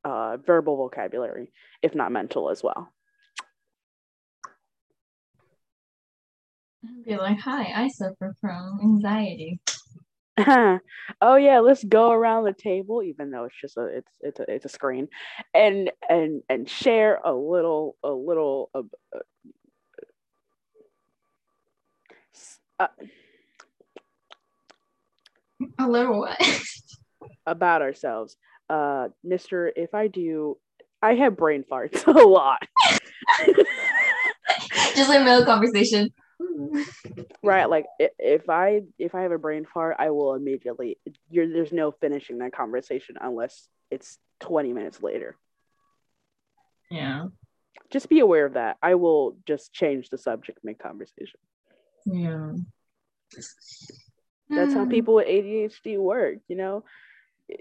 [0.03, 2.91] uh, verbal vocabulary, if not mental as well.
[6.83, 9.59] I'd be like, hi, I suffer from anxiety.
[11.21, 14.51] oh yeah, let's go around the table, even though it's just a it's it's a
[14.51, 15.07] it's a screen,
[15.53, 18.81] and and and share a little a little uh,
[19.13, 19.19] uh,
[22.79, 22.87] uh,
[25.79, 26.39] A little what?
[27.45, 28.37] about ourselves.
[28.69, 30.57] Uh, Mister, if I do,
[31.01, 32.65] I have brain farts a lot.
[34.95, 36.09] Just like middle conversation.
[37.43, 40.97] right like if i if i have a brain fart i will immediately
[41.29, 45.37] you're there's no finishing that conversation unless it's 20 minutes later
[46.89, 47.27] Yeah.
[47.89, 51.39] just be aware of that i will just change the subject mid conversation
[52.05, 52.53] Yeah.
[54.49, 54.89] that's how Mm.
[54.89, 56.83] people with adhd work you know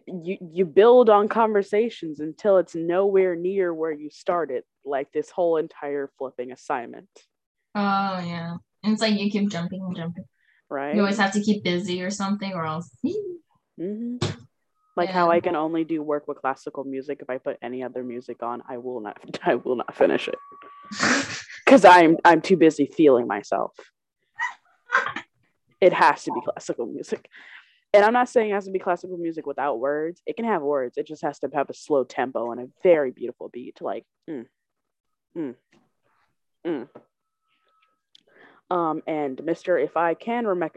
[0.07, 5.57] you you build on conversations until it's nowhere near where you started like this whole
[5.57, 7.09] entire flipping assignment
[7.75, 8.57] Oh yeah.
[8.83, 10.25] And it's like you keep jumping and jumping.
[10.69, 12.91] right You always have to keep busy or something, or else.
[13.79, 14.17] hmm
[14.97, 17.19] Like how I can only do work with classical music.
[17.21, 19.19] If I put any other music on, I will not.
[19.43, 20.39] I will not finish it
[21.65, 23.73] because I'm I'm too busy feeling myself.
[25.81, 27.29] It has to be classical music,
[27.95, 30.21] and I'm not saying it has to be classical music without words.
[30.27, 30.99] It can have words.
[30.99, 33.81] It just has to have a slow tempo and a very beautiful beat.
[33.81, 34.47] Like, mm,
[35.37, 35.55] mm,
[36.67, 36.89] mm.
[38.71, 40.71] Um, and Mister, if I can rem-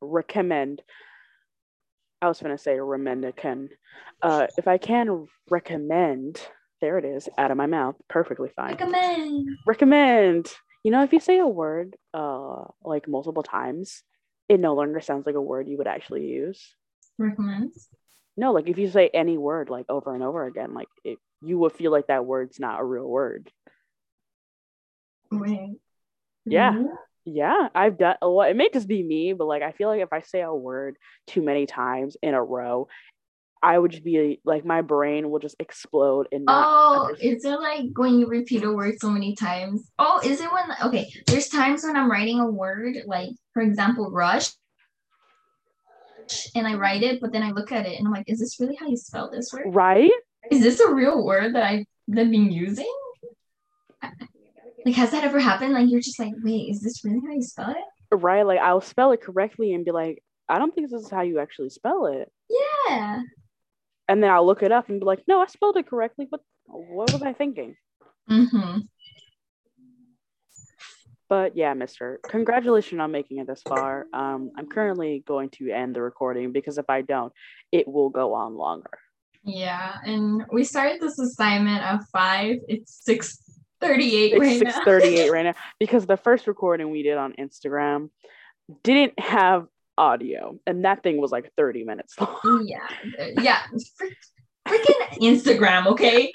[0.00, 0.82] recommend
[2.22, 3.68] I was gonna say Remenda
[4.22, 6.40] Uh, if I can recommend,
[6.80, 8.72] there it is, out of my mouth, perfectly fine.
[8.72, 9.48] Recommend.
[9.66, 10.52] Recommend.
[10.82, 14.02] You know, if you say a word uh like multiple times,
[14.48, 16.74] it no longer sounds like a word you would actually use.
[17.18, 17.88] Recommends.
[18.36, 21.58] No, like if you say any word like over and over again, like it, you
[21.58, 23.50] would feel like that word's not a real word.
[25.30, 25.76] Wait.
[26.44, 26.82] Yeah.
[27.26, 28.14] Yeah, I've done.
[28.22, 30.54] Well, it may just be me, but like I feel like if I say a
[30.54, 30.96] word
[31.26, 32.86] too many times in a row,
[33.60, 36.44] I would just be like my brain will just explode and.
[36.46, 37.36] Oh, understand.
[37.36, 39.90] is it like when you repeat a word so many times?
[39.98, 44.08] Oh, is it when okay, there's times when I'm writing a word, like for example,
[44.12, 44.52] rush,
[46.54, 48.60] and I write it, but then I look at it and I'm like, is this
[48.60, 49.64] really how you spell this word?
[49.66, 50.12] Right?
[50.52, 52.92] Is this a real word that I've been using?
[54.86, 55.74] Like, has that ever happened?
[55.74, 57.76] Like, you're just like, wait, is this really how you spell it?
[58.14, 58.46] Right?
[58.46, 61.40] Like I'll spell it correctly and be like, I don't think this is how you
[61.40, 62.30] actually spell it.
[62.48, 63.22] Yeah.
[64.08, 66.28] And then I'll look it up and be like, no, I spelled it correctly.
[66.30, 67.74] What what was I thinking?
[68.30, 68.78] Mm-hmm.
[71.28, 74.06] But yeah, Mister, congratulations on making it this far.
[74.12, 77.32] Um, I'm currently going to end the recording because if I don't,
[77.72, 78.96] it will go on longer.
[79.42, 79.96] Yeah.
[80.04, 82.58] And we started this assignment at five.
[82.68, 83.42] It's six
[83.80, 84.84] thirty-eight It's right six now.
[84.84, 88.10] thirty-eight right now because the first recording we did on Instagram
[88.82, 89.66] didn't have
[89.98, 92.66] audio, and that thing was like thirty minutes long.
[92.66, 92.86] Yeah,
[93.40, 93.60] yeah.
[94.68, 96.32] Freaking Instagram, okay?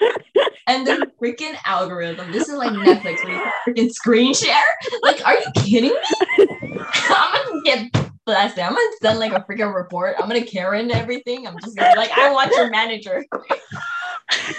[0.66, 2.32] And the freaking algorithm.
[2.32, 4.62] This is like Netflix where you freaking screen share.
[5.02, 6.46] Like, are you kidding me?
[7.10, 7.90] I'm gonna get
[8.24, 8.64] blasted.
[8.64, 10.16] I'm gonna send like a freaking report.
[10.18, 11.46] I'm gonna Karen everything.
[11.46, 13.22] I'm just gonna be like, I want your manager.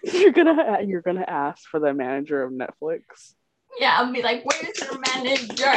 [0.04, 3.36] You're gonna you're gonna ask for the manager of Netflix.
[3.80, 5.74] Yeah, I'll be like, where's your manager?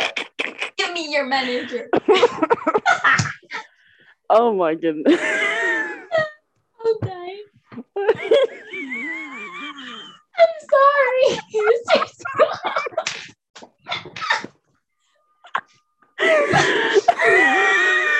[0.76, 1.88] Give me your manager.
[4.30, 5.18] oh my goodness.
[6.86, 7.40] Okay.
[10.38, 11.40] I'm sorry.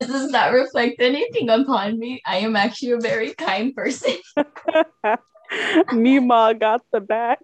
[0.00, 2.22] This does not reflect anything upon me.
[2.26, 4.14] I am actually a very kind person.
[5.92, 7.40] Mima got the back.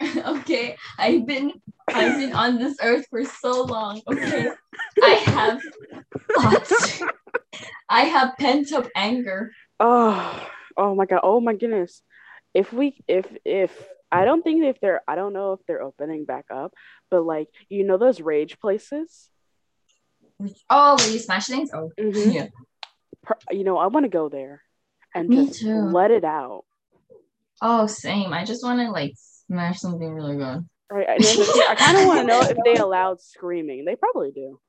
[0.26, 1.52] okay, I've been
[1.88, 4.00] I've been on this earth for so long.
[4.08, 4.48] Okay,
[5.02, 5.60] I have
[6.34, 7.02] thoughts.
[7.90, 9.52] I have pent up anger.
[9.80, 10.48] Oh,
[10.78, 11.20] oh my god.
[11.22, 12.02] Oh my goodness.
[12.54, 13.70] If we if if
[14.10, 16.72] I don't think if they're I don't know if they're opening back up,
[17.10, 19.28] but like you know those rage places?
[20.70, 21.70] Oh, will you smash things?
[21.74, 22.32] Oh, Mhm.
[22.34, 22.46] yeah.
[23.50, 24.62] You know, I want to go there
[25.14, 25.74] and Me just too.
[25.74, 26.64] let it out.
[27.60, 28.32] Oh, same.
[28.32, 29.12] I just want to like
[29.46, 30.66] smash something really good.
[30.90, 31.08] Right.
[31.08, 33.84] And the- I kind of want to know if they allowed screaming.
[33.84, 34.60] They probably do.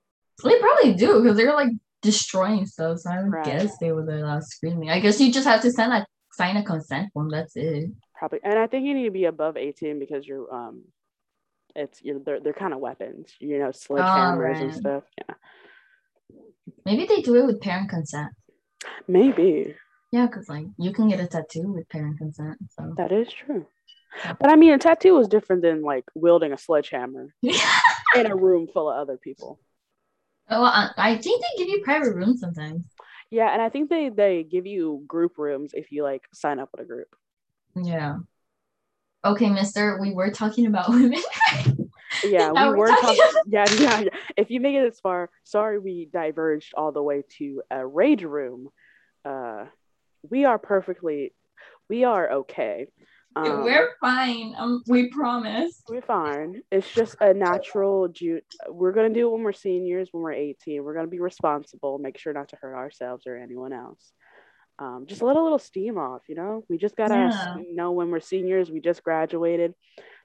[0.43, 1.69] They probably do because they're like
[2.01, 2.99] destroying stuff.
[2.99, 3.45] So I would Right.
[3.45, 4.89] guess they would allow screaming.
[4.89, 7.29] I guess you just have to send a sign a consent form.
[7.29, 7.89] That's it.
[8.15, 8.39] Probably.
[8.43, 10.83] And I think you need to be above 18 because you're um
[11.75, 14.73] it's you're they're, they're kind of weapons, you know, sledgehammers and right.
[14.73, 15.03] stuff.
[15.17, 15.35] Yeah.
[16.85, 18.31] Maybe they do it with parent consent.
[19.07, 19.75] Maybe.
[20.11, 22.57] Yeah, because like you can get a tattoo with parent consent.
[22.77, 23.65] So That is true.
[24.39, 28.67] But I mean, a tattoo is different than like wielding a sledgehammer in a room
[28.71, 29.59] full of other people.
[30.49, 32.85] Oh, I, I think they give you private rooms sometimes.
[33.31, 36.69] Yeah, and I think they they give you group rooms if you like sign up
[36.71, 37.07] with a group.
[37.75, 38.17] Yeah.
[39.25, 39.99] Okay, Mister.
[39.99, 41.23] We were talking about women.
[42.23, 43.21] Yeah, we we're were talking.
[43.47, 44.09] Yeah, yeah, yeah.
[44.37, 48.23] If you make it this far, sorry we diverged all the way to a rage
[48.23, 48.69] room.
[49.25, 49.65] Uh,
[50.29, 51.33] we are perfectly,
[51.89, 52.87] we are okay.
[53.35, 54.53] Um, we're fine.
[54.57, 55.81] Um, we promise.
[55.89, 56.61] We're fine.
[56.71, 58.41] It's just a natural June.
[58.69, 60.83] We're gonna do it when we're seniors, when we're 18.
[60.83, 64.13] We're gonna be responsible, make sure not to hurt ourselves or anyone else.
[64.79, 66.63] Um, just let a little steam off, you know.
[66.69, 67.47] We just gotta Yeah.
[67.73, 68.71] know when we're seniors.
[68.71, 69.73] We just graduated.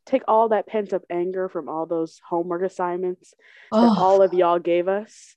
[0.09, 3.35] Take all that pent up anger from all those homework assignments
[3.73, 5.37] that Oh, all of y'all gave us.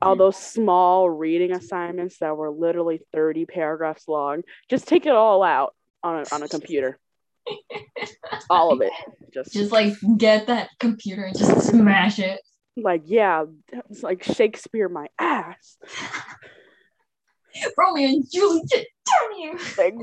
[0.00, 4.44] All those small reading assignments that were literally 30 paragraphs long.
[4.70, 6.98] Just take it all out on a, on a computer.
[8.50, 8.92] all of it.
[9.34, 12.40] Just, just like get that computer and just smash it.
[12.78, 13.44] like yeah,
[13.90, 15.76] it's like Shakespeare my ass.
[17.76, 19.58] Romeo and Juliet, damn you.
[19.76, 19.94] Like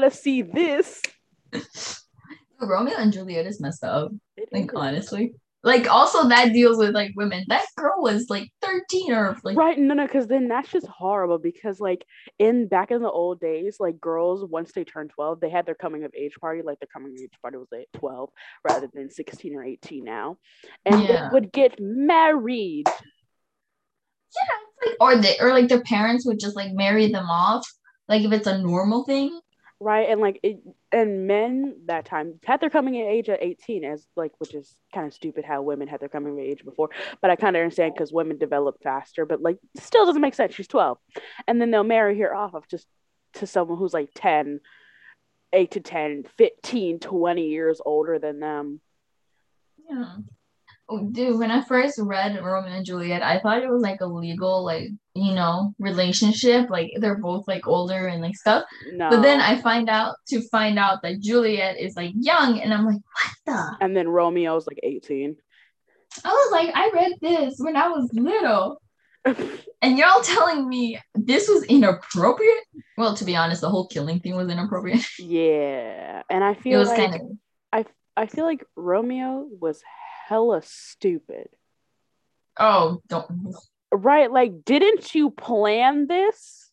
[0.00, 1.00] to see this.
[2.68, 4.10] Romeo and Juliet is messed up.
[4.36, 4.70] It Like is.
[4.74, 5.34] honestly,
[5.64, 7.44] like also that deals with like women.
[7.48, 11.38] That girl was like thirteen or like Right, no, no, because then that's just horrible.
[11.38, 12.04] Because like
[12.38, 15.74] in back in the old days, like girls once they turned twelve, they had their
[15.76, 16.62] coming of age party.
[16.64, 18.30] Like their coming of age party was at twelve
[18.68, 20.36] rather than sixteen or eighteen now,
[20.84, 21.28] and Yeah.
[21.28, 22.86] they would get married.
[24.34, 27.66] Yeah, like or they or like their parents would just like marry them off.
[28.08, 29.38] Like if it's a normal thing.
[29.80, 30.58] right and like it
[30.92, 34.76] and men that time had their coming of age at 18 as like which is
[34.94, 36.90] kind of stupid how women had their coming of age before
[37.20, 40.54] but i kind of understand because women develop faster but like still doesn't make sense.
[40.54, 40.98] She's 12
[41.46, 42.86] and then they'll marry her off of just
[43.34, 44.60] to someone who's like 10
[45.52, 48.80] 8 to 10 15 20 years older than them.
[49.88, 50.16] Yeah.
[50.98, 54.64] Dude, when I first read Romeo and Juliet, I thought it was like a legal,
[54.64, 56.70] like, you know, relationship.
[56.70, 58.64] Like they're both like older and like stuff.
[58.92, 62.72] no But then I find out to find out that Juliet is like young, and
[62.72, 63.76] I'm like, what the?
[63.80, 65.36] and then romeo's like 18
[66.24, 68.80] I was like, I read this when I was little.
[69.80, 72.64] And y'all telling me this was inappropriate?
[72.96, 75.04] Well, to be honest, the whole killing thing was inappropriate.
[75.18, 77.86] yeah and i It feel was like kind of
[78.16, 79.82] i feel like romeo was
[80.32, 81.48] hella stupid
[82.58, 83.54] oh, don't
[83.92, 86.70] Right, like didn't you plan this?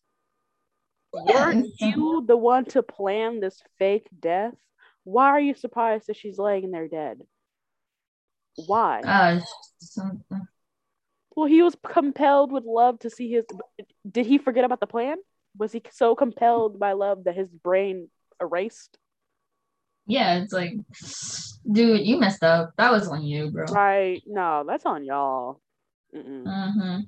[1.12, 4.54] Weren't you the one to plan this fake death?
[5.04, 7.20] Why are you surprised that she's laying there dead?
[8.66, 9.00] Why?
[9.00, 9.40] uh
[9.80, 10.24] some,
[11.36, 13.44] well, he was compelled with love to see his.
[14.10, 15.16] Did he forget about the plan?
[15.58, 18.08] Was he so compelled by love that his brain
[18.40, 18.96] erased?
[20.10, 20.74] Yeah, it's like
[21.70, 22.72] dude, you messed up.
[22.76, 23.66] That was on you, bro.
[23.66, 24.22] Right?
[24.26, 25.60] No, that's on y'all.
[26.14, 27.00] Mm-hmm.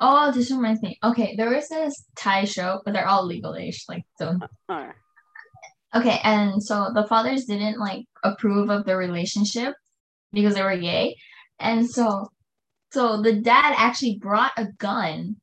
[0.00, 0.98] Oh, this reminds me.
[1.02, 4.38] Okay, there was this Thai show, but they're all legal age, like so.
[4.68, 4.94] All right.
[5.94, 9.74] Okay, and so the fathers didn't like approve of the relationship
[10.32, 11.16] because they were gay,
[11.58, 12.30] and so
[12.92, 15.36] so the dad actually brought a gun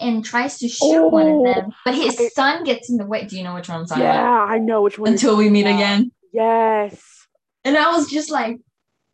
[0.00, 3.26] and tries to shoot one of them, but his I- son gets in the way.
[3.26, 4.50] Do you know which one I'm talking Yeah, about?
[4.50, 5.12] I know which one.
[5.12, 5.74] Until we meet about.
[5.74, 7.26] again, Yes.
[7.64, 8.58] and I was just like,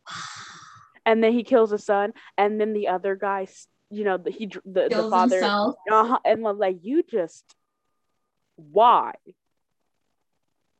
[1.05, 3.47] And then he kills his son, and then the other guy,
[3.89, 7.43] you know, the, he the, the father, uh-huh, and like you just
[8.55, 9.13] why?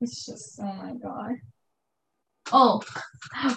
[0.02, 1.38] It's just oh my god.
[2.52, 2.82] Oh,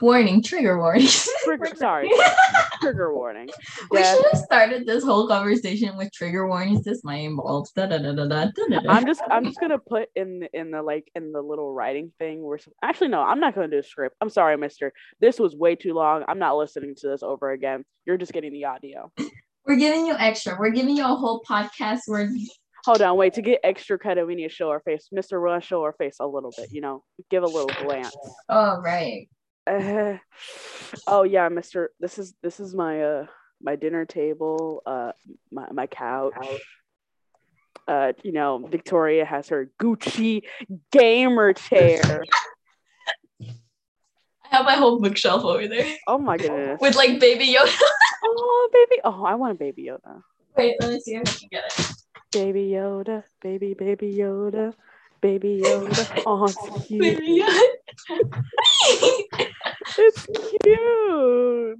[0.00, 0.42] warning!
[0.42, 1.08] Trigger warning.
[1.44, 2.10] Trigger, sorry,
[2.80, 3.48] trigger warning.
[3.90, 6.84] We should have started this whole conversation with trigger warnings.
[6.84, 8.92] This might involve da da da da da da da.
[8.92, 12.12] I'm just I'm just gonna put in the, in the like in the little writing
[12.18, 14.16] thing where some, actually no I'm not gonna do a script.
[14.20, 14.92] I'm sorry, Mister.
[15.20, 16.24] This was way too long.
[16.28, 17.84] I'm not listening to this over again.
[18.04, 19.10] You're just getting the audio.
[19.66, 20.56] We're giving you extra.
[20.58, 22.28] We're giving you a whole podcast where
[22.84, 23.34] Hold on, wait.
[23.34, 25.08] To get extra credit, we need to show our face.
[25.12, 26.70] Mister, we're gonna show our face a little bit.
[26.72, 28.14] You know, give a little glance.
[28.48, 29.28] oh right.
[29.66, 30.16] Uh,
[31.06, 31.90] oh yeah, Mister.
[32.00, 33.26] This is this is my uh
[33.62, 34.82] my dinner table.
[34.84, 35.12] Uh,
[35.52, 36.34] my my couch.
[37.88, 40.42] Uh, you know, Victoria has her Gucci
[40.92, 42.22] gamer chair.
[43.40, 46.78] I have my whole bookshelf over there Oh my goodness.
[46.80, 47.74] with like baby Yoda.
[48.24, 49.00] Oh baby.
[49.04, 50.22] Oh, I want a baby Yoda.
[50.56, 51.92] Wait, let me see if I can get it.
[52.32, 53.24] Baby Yoda.
[53.42, 54.74] Baby baby Yoda.
[55.20, 56.06] Baby Yoda.
[56.48, 57.00] It's cute.
[57.00, 57.68] Baby Yoda.
[59.98, 61.78] It's cute.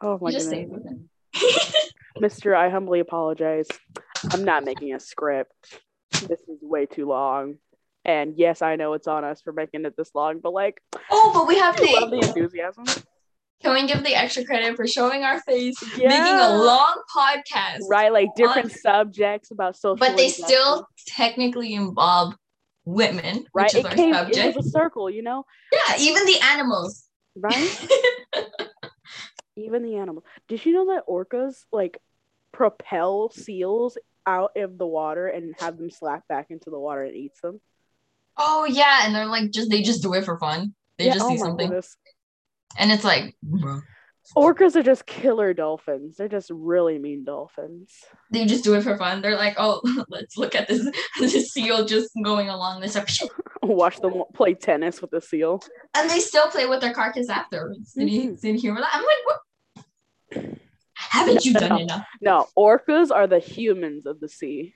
[0.00, 0.94] Oh my You just goodness.
[2.20, 3.68] Mister, I humbly apologize.
[4.32, 5.80] I'm not making a script.
[6.12, 7.56] This is way too long.
[8.04, 11.30] And yes, I know it's on us for making it this long, but like, Oh,
[11.34, 12.18] but we have to love the.
[12.18, 12.84] enthusiasm.
[13.62, 18.12] Can we give the extra credit for showing our face, making a long podcast, Right,
[18.12, 19.96] like different subjects about social.
[19.96, 22.34] but they still technically involve
[22.84, 23.72] women, right.
[23.72, 24.14] which is It our came.
[24.14, 24.56] It subject.
[24.56, 25.44] was a circle, you know.
[25.72, 27.08] Yeah, even the animals.
[27.36, 27.88] Right.
[29.56, 30.24] Even the animals.
[30.48, 31.98] Did you know that orcas like
[32.52, 37.14] propel seals out of the water and have them slap back into the water and
[37.14, 37.60] eats them?
[38.38, 40.74] Oh yeah, and they're like just they just do it for fun.
[40.98, 41.96] They Yeah, just oh see something, goodness.
[42.78, 43.80] And it's like, bro.
[44.36, 46.16] Orcas are just killer dolphins.
[46.16, 47.90] They're just really mean dolphins.
[48.30, 49.20] they just do it for fun.
[49.20, 50.88] They're like, oh, let's look at this
[51.20, 52.96] this seal just going along this,
[53.62, 55.60] Watch them play tennis with the seal.
[55.94, 57.92] and they still play with their carcass afterwards.
[57.94, 58.40] Did you Mhm.
[58.40, 58.90] did you hear that?
[58.92, 60.56] I'm like, what?
[60.94, 61.78] Haven't you done no.
[61.78, 62.06] enough?
[62.20, 64.74] No, orcas are the humans of the sea.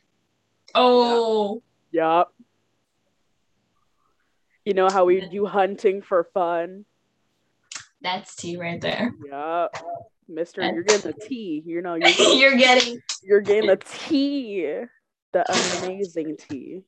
[0.75, 2.35] Oh, Yup.
[4.65, 6.85] You know how we do hunting for fun?
[8.01, 9.13] That's tea right there.
[9.29, 9.69] Yeah.
[10.29, 11.63] Mister, you're getting the tea.
[11.65, 13.01] You know, you're, You're getting.
[13.23, 14.83] you're getting the tea.
[15.33, 16.83] The amazing tea.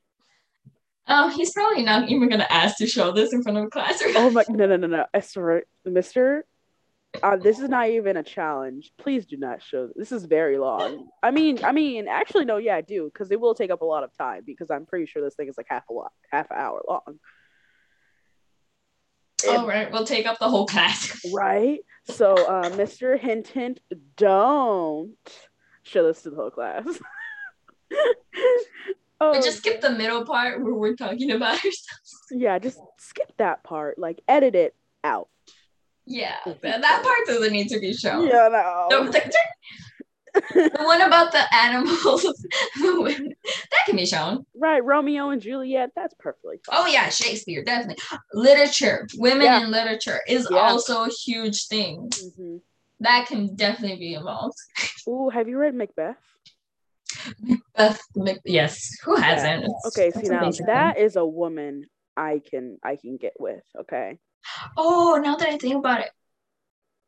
[1.07, 4.15] Oh, he's probably not even gonna ask to show this in front of a classroom.
[4.17, 5.07] Oh my no no no no.
[5.15, 6.45] I swear, Mister.
[7.23, 8.93] Uh, this is not even a challenge.
[8.99, 9.89] Please do not show.
[9.97, 11.09] This is very long.
[11.23, 13.87] I mean, I mean, actually, no, yeah, I do, because it will take up a
[13.87, 14.43] lot of time.
[14.45, 17.19] Because I'm pretty sure this thing is like half a lot, half an hour long.
[19.47, 21.21] All right, we'll take up the whole class.
[21.33, 21.81] Right.
[22.05, 23.81] So, uh, Mister Hint Hint,
[24.17, 25.17] don't
[25.83, 26.85] show this to the whole class.
[29.21, 32.17] Oh, just skip the middle part where we're talking about ourselves.
[32.31, 33.99] yeah, just skip that part.
[33.99, 35.29] Like edit it out.
[36.07, 38.29] Yeah, that, part doesn't need to be shown.
[38.29, 39.11] Yeah, no.
[39.11, 39.33] The,
[40.55, 44.45] the- one about the animals, that can be shown.
[44.55, 45.91] right, Romeo and Juliet.
[45.97, 46.77] That's perfectly fine.
[46.81, 48.03] Oh yeah, Shakespeare, definitely.
[48.35, 49.65] Literature, women Yeah.
[49.65, 50.59] in literature is Yeah.
[50.59, 52.11] also a huge thing.
[52.39, 52.57] hmm
[53.01, 54.57] That can definitely be involved.
[55.09, 56.17] Ooh, have you read Macbeth?
[57.77, 59.65] Uh, Mc- yes, who hasn't?
[59.65, 61.05] It's- Okay, see now that thing.
[61.05, 61.87] is a woman
[62.17, 63.63] I can I can get with.
[63.81, 64.19] Okay.
[64.77, 66.11] Oh, now that I think about it,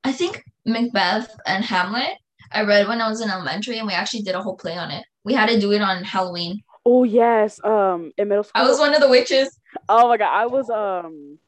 [0.04, 2.16] I think Macbeth and Hamlet.
[2.52, 4.90] I read when I was in elementary, and we actually did a whole play on
[4.90, 5.04] it.
[5.24, 6.62] We had to do it on Halloween.
[6.84, 8.62] Oh yes, um, in middle school.
[8.62, 9.58] I was one of the witches.
[9.88, 11.38] Oh my god, I was um,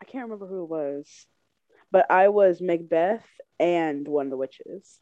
[0.00, 1.26] I can't remember who it was,
[1.90, 3.26] but I was Macbeth
[3.60, 4.98] and one of the witches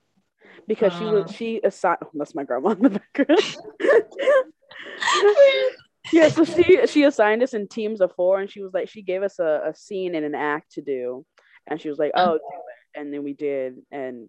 [0.67, 1.33] because she was Uh.
[1.33, 1.99] she assigned.
[2.05, 3.57] Oh, that's my grandma in the background.
[6.13, 9.03] yeah, so she she assigned us in teams of four, and she was like, she
[9.03, 11.25] gave us a, a scene and an act to do,
[11.67, 12.33] and she was like, Uh.
[12.33, 14.29] oh, do it, and then we did, and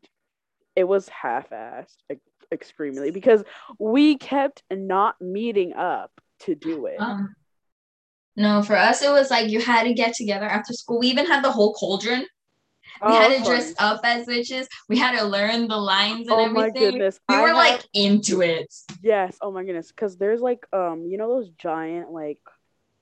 [0.75, 1.95] it was half-assed
[2.51, 3.43] extremely because
[3.79, 6.11] we kept not meeting up
[6.41, 6.99] to do it.
[6.99, 7.33] Um,
[8.35, 10.99] no, for us it was like you had to get together after school.
[10.99, 12.19] We even had the whole cauldron.
[12.21, 12.27] We
[13.01, 14.67] Oh, had to dress up as witches.
[14.87, 16.91] We had to learn the lines and Oh my everything.
[16.91, 17.19] goodness!
[17.27, 18.73] We I were have- like into it.
[19.01, 19.37] Yes.
[19.41, 19.89] Oh my goodness.
[19.89, 22.39] Because there's like um, you know those giant like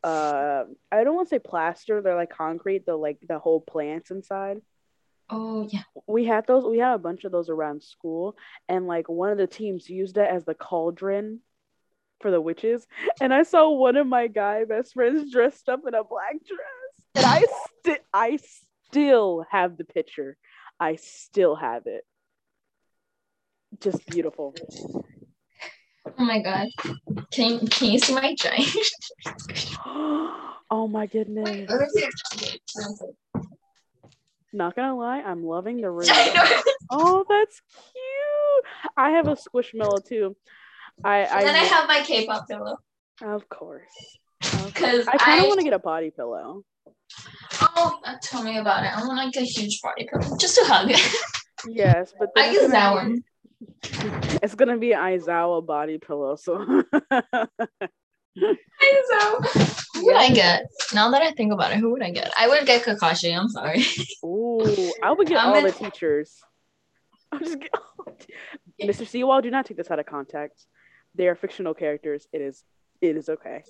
[0.04, 4.10] uh I don't want to say plaster, they're like concrete, the like the whole plants
[4.12, 4.62] inside.
[5.30, 5.84] Oh yeah.
[6.08, 8.36] We had those we had a bunch of those around school
[8.68, 11.40] and like one of the teams used it as the cauldron
[12.20, 12.88] for the witches.
[13.22, 16.60] And I saw one of my guy best friends dressed up in a black dress.
[17.16, 17.46] And I
[17.80, 18.40] sti- I
[18.88, 20.38] still have the picture.
[20.80, 22.04] I still have it.
[23.80, 24.54] Just beautiful.
[26.06, 26.68] Oh my god.
[27.32, 28.76] Can can you see my giant?
[29.86, 31.70] oh my goodness.
[34.54, 36.08] Not gonna lie, I'm loving the room.
[36.90, 37.60] Oh, that's
[37.92, 38.92] cute.
[38.96, 40.36] I have a squishmallow too.
[41.04, 42.78] I I, then I have my K-pop pillow
[43.22, 43.90] of course.
[44.66, 46.64] Because I kind of want to get a body pillow.
[47.62, 48.96] oh uh, tell me about it.
[48.96, 50.92] I want like a huge body pillow just to hug.
[51.66, 53.24] Yes, but I use that one.
[53.80, 56.36] be- It's gonna be an Aizawa body pillow.
[56.36, 56.84] So
[58.36, 59.42] So,
[59.94, 60.66] who would I get?
[60.94, 62.32] Now that I think about it, who would I get?
[62.38, 63.38] I would get Kakashi.
[63.38, 63.84] I'm sorry.
[64.26, 66.40] ooh, I would get I'm all in- the teachers.
[67.32, 67.72] I'm just get-
[68.82, 69.08] Mr.
[69.08, 70.68] Seawall, do not take this out of context.
[71.16, 72.28] They are fictional characters.
[72.34, 72.64] It is
[73.02, 73.64] it is okay.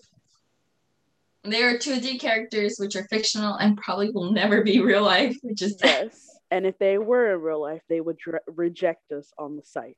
[1.43, 5.61] There are 2D characters which are fictional and probably will never be real life, which
[5.61, 6.29] is Yes.
[6.51, 9.97] And if they were in real life, they would dre- reject us on the site.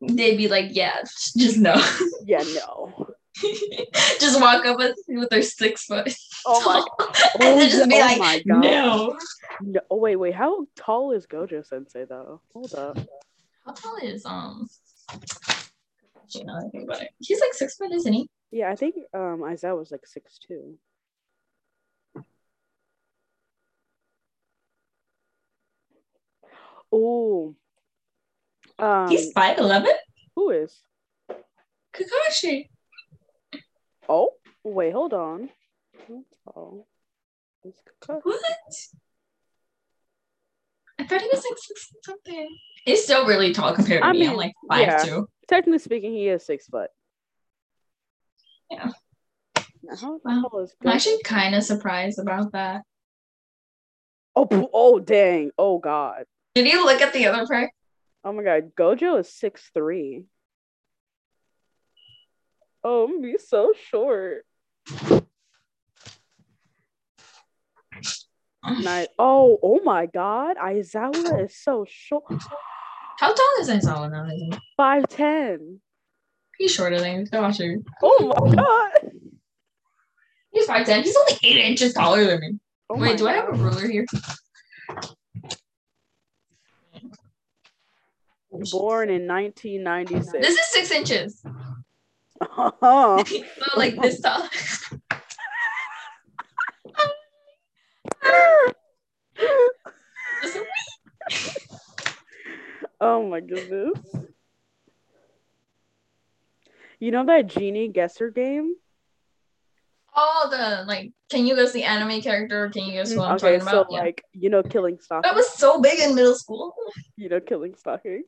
[0.00, 1.00] they'd be like, yeah,
[1.36, 1.74] just no.
[2.24, 3.09] Yeah, no.
[4.20, 6.12] just walk up with, with their six foot.
[6.46, 8.60] Oh my- and Oh, then just be oh like, my God.
[8.60, 9.18] no.
[9.62, 9.80] no.
[9.90, 10.34] Oh wait, wait.
[10.34, 12.40] How tall is Gojo Sensei though?
[12.52, 12.98] Hold up.
[13.64, 14.68] How tall is um?
[16.22, 18.28] Actually, now that I think about it, he's like six foot, isn't he?
[18.50, 20.76] Yeah, I think um Aizawa was like six two.
[26.92, 27.54] Oh.
[28.78, 29.92] Um, he's five eleven.
[30.34, 30.82] who is?
[31.92, 32.69] Kakashi.
[34.12, 34.30] Oh,
[34.64, 35.50] wait, hold on.
[37.64, 37.74] Is
[38.08, 38.40] What?
[40.98, 42.48] I thought he was like six something.
[42.84, 44.26] He's still really tall compared to I me.
[44.26, 45.04] I'm like five yeah.
[45.04, 45.28] two.
[45.46, 46.90] Technically speaking, he is six foot.
[48.68, 48.90] Yeah.
[50.00, 52.82] How tall is I'm actually kind of surprised about that.
[54.34, 55.52] Oh, oh, dang.
[55.56, 56.24] Oh, God.
[56.56, 57.70] Did you look at the other part?
[58.24, 60.24] Oh my god, Gojo is six three.
[62.82, 64.44] Oh, I'm be so short.
[69.18, 72.24] Oh, oh my god, Aizawa is so short.
[73.18, 74.58] How tall is Aizawa now?
[74.76, 75.80] Five ten.
[76.56, 77.82] He's shorter than Kakashi.
[78.02, 79.10] Oh my god.
[80.52, 81.02] He's five ten.
[81.02, 82.58] He's only eight inches taller than me.
[82.88, 84.04] Oh Wait, do I have a ruler here?
[88.50, 90.32] Born in 1996.
[90.32, 91.42] This is six inches.
[92.40, 93.42] Oh, so
[93.76, 94.48] like this tall.
[103.00, 103.98] oh my goodness.
[106.98, 108.74] You know that genie guesser game?
[110.14, 112.68] Oh, the like, can you guess the anime character?
[112.70, 113.92] Can you guess what mm, I'm okay, talking so about?
[113.92, 114.00] Yeah.
[114.00, 115.28] like you know, killing stalking.
[115.28, 116.74] That was so big in middle school.
[117.16, 118.24] You know, killing stalking.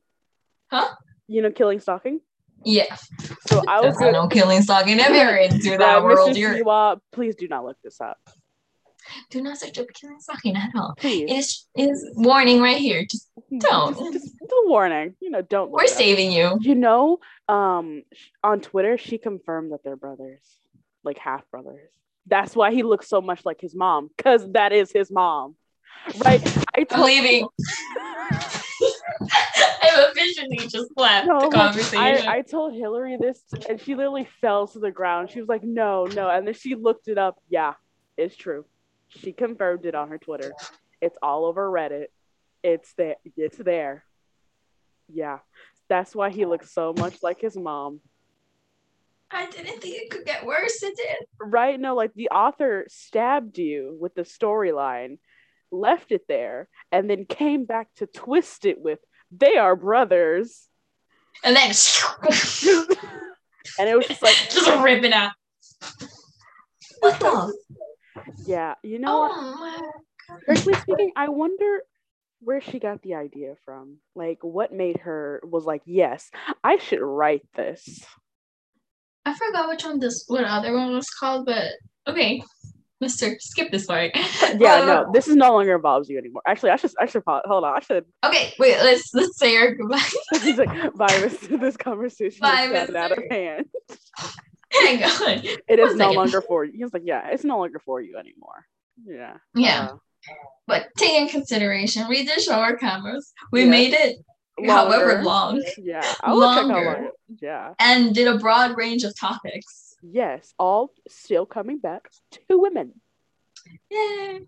[0.70, 0.88] Huh?
[1.28, 2.20] You know, killing stalking.
[2.64, 2.94] Yeah.
[3.48, 4.98] So I was no killing stalking.
[4.98, 6.38] If you're into that world, Mr.
[6.38, 8.18] you're Siwa, please do not look this up.
[9.30, 10.94] do not search up killing stalking at all.
[10.98, 11.30] Please.
[11.30, 13.04] Is is warning right here.
[13.04, 13.96] Just don't.
[14.12, 15.14] Just, just a warning.
[15.20, 15.70] You know, don't.
[15.70, 16.58] we're it saving you.
[16.60, 18.02] You know, um,
[18.42, 20.40] on Twitter, she confirmed that they're brothers,
[21.04, 21.90] like half brothers.
[22.26, 25.56] That's why he looks so much like his mom, because that is his mom,
[26.24, 26.40] right?
[26.74, 27.48] I I'm told leaving.
[29.82, 32.28] I've officially just left No, the conversation.
[32.28, 35.30] I, I told Hillary this, and she literally fell to the ground.
[35.30, 37.38] She was like, "No, no," and then she looked it up.
[37.48, 37.74] Yeah,
[38.16, 38.64] it's true.
[39.08, 40.52] She confirmed it on her Twitter.
[41.00, 42.06] It's all over Reddit.
[42.62, 43.16] It's there.
[43.36, 44.04] It's there.
[45.08, 45.38] Yeah,
[45.88, 48.00] that's why he looks so much like his mom.
[49.30, 50.82] I didn't think it could get worse.
[50.82, 51.16] It did.
[51.40, 51.80] Right?
[51.80, 55.18] No, like the author stabbed you with the storyline,
[55.72, 58.98] left it there, and then came back to twist it with
[59.30, 60.68] they are brothers.
[61.42, 61.70] And then
[63.78, 65.32] and it was just like, just rip it out.
[67.00, 67.56] What the?
[68.46, 69.28] yeah, you know?
[69.32, 69.92] Oh.
[70.44, 71.82] Frankly speaking, I wonder
[72.40, 73.98] where she got the idea from.
[74.14, 76.30] Like, what made her was like, yes,
[76.62, 78.04] I should write this.
[79.24, 81.72] I forgot which one this what other one was called, but
[82.06, 82.42] okay.
[83.02, 84.12] Mister, skip this part.
[84.64, 86.42] Yeah, Uh, no, this is no longer involves you anymore.
[86.46, 88.04] Actually, I should, I should, hold on, I should.
[88.24, 90.08] Okay, wait, let's let's say our goodbye.
[90.42, 91.28] He's like, bye.
[91.64, 93.66] This conversation Bye, is gotten out of hand.
[94.72, 95.40] Hang on.
[95.68, 96.72] It is no longer for you.
[96.78, 98.64] He's like, yeah, it's no longer for you anymore.
[99.04, 99.36] Yeah.
[99.54, 99.88] Yeah.
[99.92, 99.96] Uh,
[100.66, 103.32] But take in consideration, we did show our cameras.
[103.50, 103.70] We Yeah.
[103.78, 104.16] made it
[104.66, 106.00] however long Yeah.
[106.22, 106.84] I will check how Longer.
[107.02, 107.10] long.
[107.42, 107.74] Yeah.
[107.80, 109.91] and did a broad range of topics.
[110.02, 110.52] Yes.
[110.58, 112.08] All still coming back
[112.48, 113.00] to women.
[113.90, 114.40] Yay.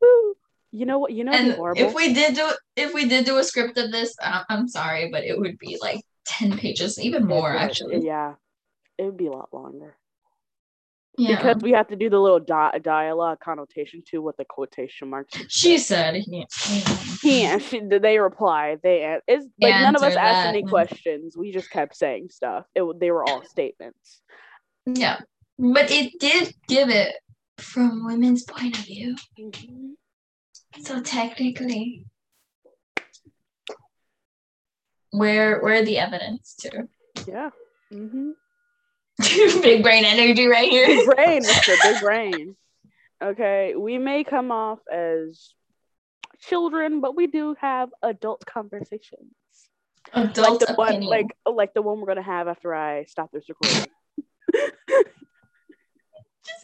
[0.00, 0.34] Woo.
[0.72, 1.12] You know what?
[1.12, 4.16] You know And if we did do if we did do a script of this,
[4.20, 8.04] uh, I'm sorry, but it would be like 10 pages, even more would- actually.
[8.04, 8.34] Yeah.
[8.98, 9.96] It would be a lot longer.
[11.16, 11.36] Yeah.
[11.36, 15.32] Because we have to do the little di- dialogue connotation to what the quotation marks.
[15.48, 16.44] she said he,
[17.22, 18.78] He she, they reply.
[18.82, 20.48] They it's like none of us asked that.
[20.48, 21.36] any questions.
[21.36, 22.66] We just kept saying stuff.
[22.74, 24.22] It they were all statements.
[24.86, 25.20] Yeah.
[25.58, 27.14] But it did give it
[27.58, 29.16] from women's point of view.
[30.80, 32.06] So technically
[35.14, 36.88] where where the evidence to
[37.26, 37.50] Yeah.
[37.92, 38.30] Mm-hmm.
[39.62, 40.86] big brain energy right here.
[40.86, 42.56] Big brain, Mister Big Brain.
[43.22, 45.54] Okay, we may come off as
[46.40, 49.30] children, but we do have adult conversations.
[50.12, 53.48] Adult like the one, like like the one we're gonna have after I stop this
[53.48, 53.86] recording.
[54.52, 54.74] just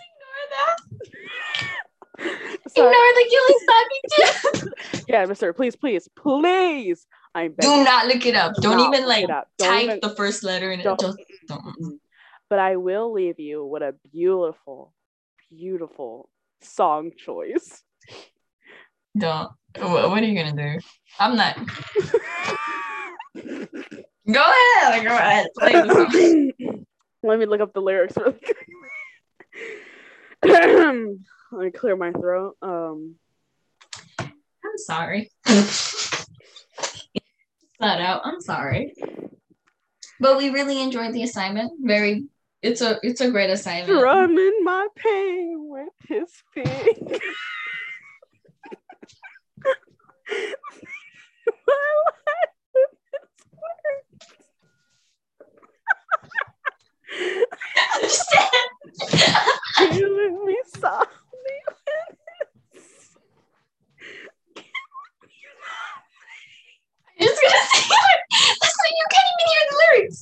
[0.08, 0.76] ignore that.
[0.88, 0.89] Sorry.
[2.18, 4.72] Ignore the killing stalking.
[5.08, 7.06] Yeah, Mister, please, please, please.
[7.34, 7.78] I'm begging.
[7.78, 8.54] Do not look it up.
[8.60, 9.30] Don't even like it.
[9.58, 10.82] Don't type even- the first letter in it.
[10.84, 11.16] don't- Just
[11.48, 12.00] don't.
[12.48, 14.92] But I will leave you with a beautiful,
[15.50, 16.28] beautiful
[16.62, 17.82] song choice.
[19.16, 19.50] Don't.
[19.78, 20.80] What, are you gonna do?
[21.20, 21.56] I'm not.
[23.36, 25.04] Go ahead.
[25.04, 25.46] Go ahead.
[25.58, 26.84] Play the song.
[27.22, 28.56] Let me look up the lyrics really quick.
[30.44, 30.94] Let
[31.52, 32.56] me clear my throat.
[32.62, 33.16] Um,
[34.18, 35.30] I'm sorry.
[37.78, 38.22] Flat out.
[38.24, 38.94] I'm sorry.
[40.18, 41.72] But we really enjoyed the assignment.
[41.80, 42.26] Very.
[42.62, 42.98] It's a.
[43.02, 43.98] It's a great assignment.
[43.98, 46.66] drumming my pain with his feet.
[51.66, 52.54] My life
[53.52, 53.80] with
[57.12, 57.44] his
[57.96, 58.70] Understand?
[58.98, 61.78] words, killing me softly with
[62.74, 62.84] his
[67.18, 68.20] I'm just gonna say it.
[68.60, 70.20] That's why you can't even hear the lyrics.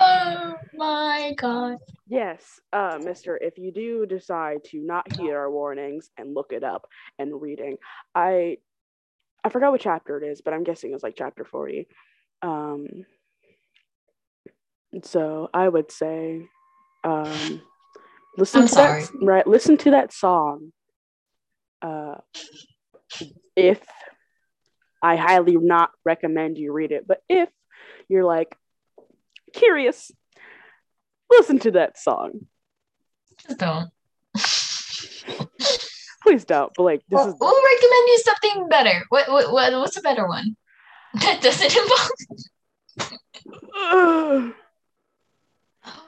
[0.00, 1.78] Oh my god.
[2.06, 2.60] Yes,
[3.12, 6.86] Mister, if you do decide to not heed our warnings and look it up
[7.18, 7.76] and reading,
[8.14, 8.56] I
[9.44, 11.88] I forgot what chapter it is, but I'm guessing it's like chapter 40.
[12.40, 13.04] Um
[15.02, 16.48] so I would say
[17.04, 17.60] um
[18.38, 20.72] listen I'm to that right, listen to that song.
[21.82, 22.14] Uh
[23.54, 23.80] if
[25.02, 27.50] I highly not recommend you read it, but if
[28.08, 28.56] you're like
[29.52, 30.10] curious,
[31.30, 32.46] listen to that song.
[33.46, 33.90] Just don't.
[36.22, 36.72] Please don't.
[36.76, 39.04] But like this We'll, is we'll recommend you something better.
[39.08, 40.56] What, what, what what's a better one?
[41.20, 42.10] That doesn't involve.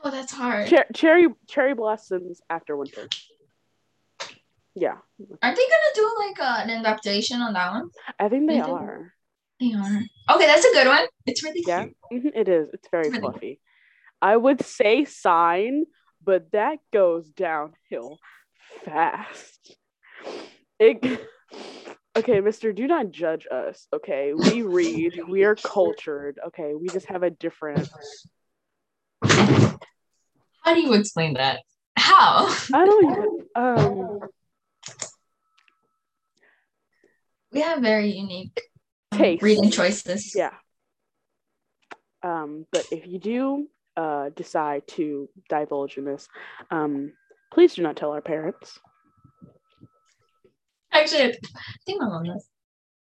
[0.04, 0.68] Oh, that's hard.
[0.68, 3.08] Cher- cherry cherry blossoms after winter.
[4.76, 4.96] Yeah,
[5.42, 7.90] Aren't they gonna do like uh, an adaptation on that one?
[8.20, 9.12] I think they They are.
[9.60, 10.02] They are.
[10.36, 11.06] Okay, that's a good one.
[11.26, 12.24] It's really Yeah, cute.
[12.24, 12.68] mhm, it is.
[12.72, 13.20] It's very Really?
[13.20, 13.60] fluffy.
[14.22, 15.86] I would say sign,
[16.24, 18.18] but that goes downhill
[18.84, 19.76] fast.
[20.78, 21.20] It.
[22.16, 23.86] Okay, Mister, do not judge us.
[23.92, 25.20] Okay, we read.
[25.28, 26.38] We are cultured.
[26.46, 27.88] Okay, we just have a different.
[29.22, 31.60] How do you explain that?
[31.96, 32.54] How?
[32.72, 33.46] I don't even.
[33.54, 34.20] Um,
[37.52, 38.60] We have very unique
[39.12, 39.42] um, Taste.
[39.42, 40.34] reading choices.
[40.34, 40.54] yeah.
[42.20, 46.28] Um, but if you do uh decide to divulge in this,
[46.70, 47.12] um,
[47.52, 48.78] please do not tell our parents.
[50.92, 51.32] Actually, I
[51.86, 52.48] think my mom does.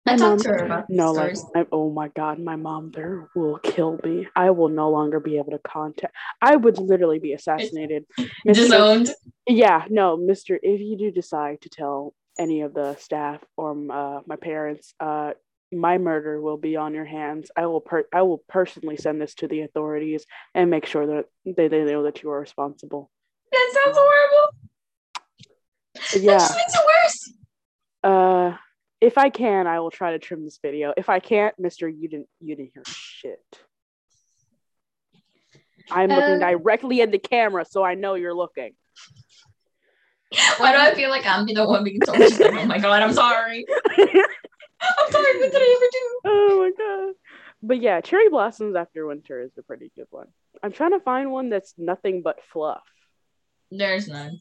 [0.07, 1.36] I My talked to her about No, like.
[1.53, 4.28] I, oh my god, my mom there will kill me.
[4.36, 6.15] I will no longer be able to contact.
[6.41, 8.05] I would literally be assassinated.
[8.47, 8.55] Mr.
[8.55, 9.09] Disowned.
[9.45, 10.59] Yeah, no, Mister.
[10.63, 15.32] If you do decide to tell any of the staff or uh, my parents, uh,
[15.72, 17.51] my murder will be on your hands.
[17.55, 21.26] I will per- I will personally send this to the authorities and make sure that
[21.45, 23.09] they, they know that you are responsible.
[23.51, 24.53] That sounds horrible.
[26.13, 26.38] That Yeah.
[26.38, 27.34] just makes it worse.
[28.03, 28.57] Uh,
[29.01, 30.93] if I can, I will try to trim this video.
[30.95, 33.59] If I can't, Mister, you didn't you didn't hear shit.
[35.91, 38.74] I'm looking Um, directly at the camera, so I know you're looking.
[40.57, 42.22] Why do I feel like I'm the one being told?
[42.22, 43.65] Oh my god, I'm sorry.
[44.82, 45.39] I'm sorry.
[45.39, 46.19] What did I ever do?
[46.25, 47.13] oh my god.
[47.63, 50.28] But yeah, cherry blossoms after winter is a pretty good one.
[50.61, 52.84] I'm trying to find one that's nothing but fluff.
[53.71, 54.39] There's none.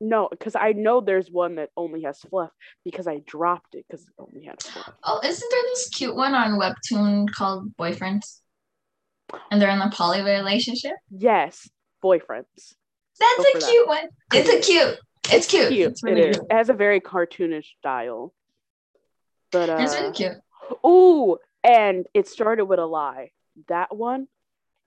[0.00, 2.50] No, because I know there's one that only has fluff
[2.84, 4.92] because I dropped it because it only had fluff.
[5.04, 8.40] Oh, isn't there this cute one on Webtoon called Boyfriends?
[9.50, 10.92] And they're in a poly relationship?
[11.10, 11.68] Yes,
[12.02, 12.74] boyfriends.
[13.18, 13.68] That's Go a for that.
[13.70, 14.08] cute one.
[14.32, 14.98] It's a cute.
[15.30, 15.68] It's cute.
[15.68, 15.90] Cute.
[15.92, 16.36] It's It really is.
[16.36, 16.46] cute.
[16.50, 18.32] It has a very cartoonish style.
[19.52, 20.36] But uh, It's really cute.
[20.86, 23.30] Ooh, and it started with a lie.
[23.68, 24.28] That one,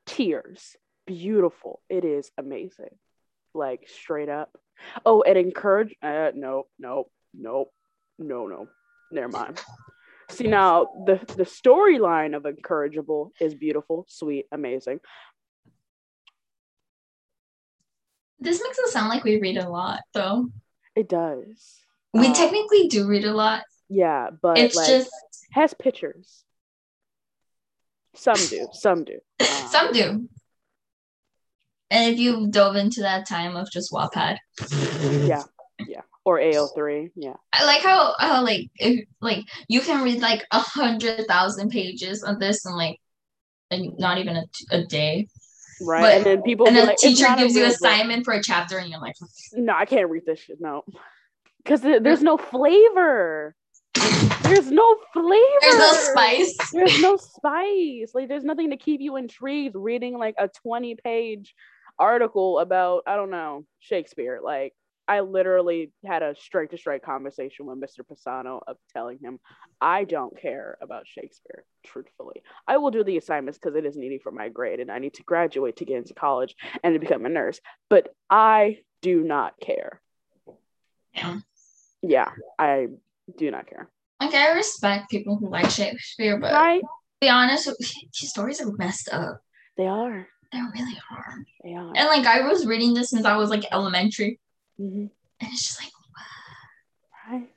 [0.06, 0.76] tears.
[1.06, 1.82] Beautiful.
[1.90, 2.96] It is amazing.
[3.54, 4.58] Like straight up.
[5.06, 5.94] Oh, and encourage.
[6.02, 7.66] Uh, no, no, no,
[8.18, 8.68] no, no.
[9.12, 9.62] Never mind.
[10.30, 15.00] See now, the the storyline of Encourageable is beautiful, sweet, amazing.
[18.40, 20.50] This makes it sound like we read a lot, though.
[20.96, 21.80] It does.
[22.14, 23.64] We Uh, technically do read a lot.
[23.94, 25.12] Yeah, but It's like just
[25.52, 26.44] has pictures.
[28.16, 28.68] Some do.
[28.74, 29.20] Some do.
[29.40, 30.30] Um, some do.
[31.92, 34.38] And if you dove into that time of just Wattpad,
[35.28, 35.44] Yeah,
[35.88, 36.02] yeah.
[36.26, 37.12] Or AO3.
[37.16, 37.36] Yeah.
[37.52, 42.24] I like how how like if like you can read like a hundred thousand pages
[42.24, 42.98] of this in like
[43.70, 45.28] and not even a, a day,
[45.82, 46.02] Right.
[46.02, 48.34] But- and then people and be the like, teacher gives you real book." assignment for
[48.34, 49.16] a chapter, and you're like,
[49.54, 50.60] No, I can't read this shit.
[50.62, 50.84] No,
[51.58, 53.56] because there's no flavor.
[53.96, 55.60] There's no flavor.
[55.62, 56.58] there's no spice.
[56.72, 58.12] There's no spice.
[58.14, 61.56] Like there's nothing to keep you intrigued reading like a 20 page
[62.00, 64.40] article about I don't know Shakespeare.
[64.44, 64.74] Like
[65.08, 68.06] I literally had a straight to straight conversation with Mr.
[68.10, 69.40] Pisano of telling him
[69.82, 71.66] I don't care about Shakespeare.
[71.86, 75.00] Truthfully, I will do the assignments because it is needed for my grade and I
[75.00, 77.60] need to graduate to get into college and to become a nurse.
[77.90, 80.02] But I do not care.
[81.14, 81.40] Yeah.
[82.02, 82.88] Yeah, I
[83.38, 83.90] do not care.
[84.20, 86.82] Like I respect people who like Shakespeare, but Right?
[86.82, 86.88] to
[87.22, 87.70] be honest,
[88.14, 89.42] his stories are messed up.
[89.78, 90.28] They are.
[90.52, 91.36] They really are.
[91.64, 91.94] They are.
[91.96, 94.40] And like I was reading this since I was like elementary,
[94.80, 95.10] Mhm.
[95.40, 95.92] and it's just like
[97.30, 97.50] Right.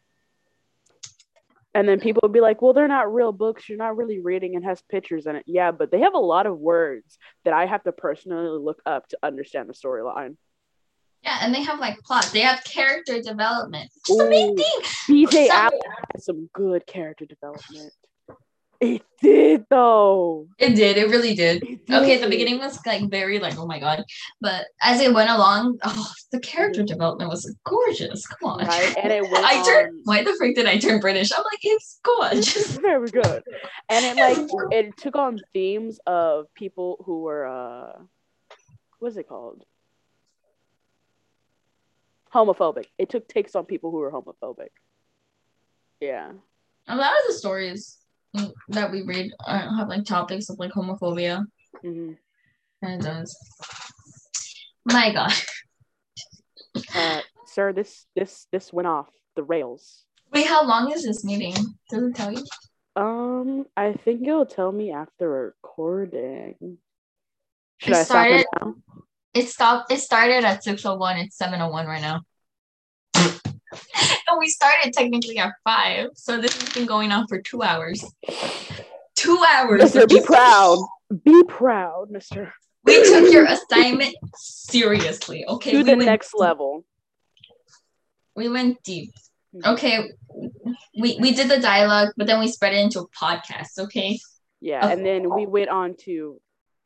[1.74, 3.68] And then people would be like, well, they're not real books.
[3.68, 5.42] You're not really reading and has pictures in it.
[5.46, 9.06] Yeah, but they have a lot of words that I have to personally look up
[9.08, 10.36] to understand the storyline.
[11.26, 12.30] Yeah, and they have like plot.
[12.32, 13.90] They have character development.
[14.08, 14.80] Is the main thing.
[15.08, 15.76] BJ Alex
[16.12, 17.92] had some good character development.
[18.80, 20.46] It did, though.
[20.58, 20.98] It did.
[20.98, 21.64] It really did.
[21.64, 24.04] It Okay, the beginning was like very like oh my god,
[24.40, 28.24] but as it went along, oh, the character development was gorgeous.
[28.28, 28.96] Come on, Right?
[29.02, 30.02] And it went I turned.
[30.04, 31.32] Why the frick did I turn British?
[31.32, 32.76] I'm like it's gorgeous.
[32.80, 33.42] very good.
[33.88, 34.38] And it like
[34.70, 37.98] it took on themes of people who were uh
[39.00, 39.64] what's it called?
[42.36, 42.84] Homophobic.
[42.98, 44.68] It took takes on people who were homophobic.
[46.00, 46.32] Yeah.
[46.86, 47.96] A lot of the stories
[48.68, 51.44] that we read uh, have like topics of like homophobia,
[51.80, 52.12] hmm
[52.82, 53.34] and it does.
[54.84, 55.32] My God.
[56.94, 60.04] Uh, sir, this this this went off the rails.
[60.30, 61.54] Wait, how long is this meeting?
[61.88, 62.44] Does it tell you?
[62.96, 66.76] Um, I think it'll tell me after recording.
[67.78, 68.74] Should It I stop it now?
[69.36, 69.92] It stopped.
[69.92, 71.18] It started at six oh one.
[71.18, 72.22] It's seven oh one right now.
[73.14, 78.02] and we started technically at five, so this has been going on for two hours.
[79.14, 79.82] Two hours.
[79.82, 80.78] Mister, be proud.
[81.22, 82.52] Be proud, Mister.
[82.84, 85.44] We took your assignment seriously.
[85.46, 85.72] Okay.
[85.72, 86.40] To we the next deep.
[86.40, 86.84] level.
[88.34, 89.10] We went deep.
[89.54, 89.72] Mhm.
[89.74, 90.10] Okay.
[90.98, 93.78] We we did the dialogue, but then we spread it into a podcast.
[93.78, 94.18] Okay.
[94.60, 94.88] Yeah, Oh.
[94.88, 96.40] and then we went on to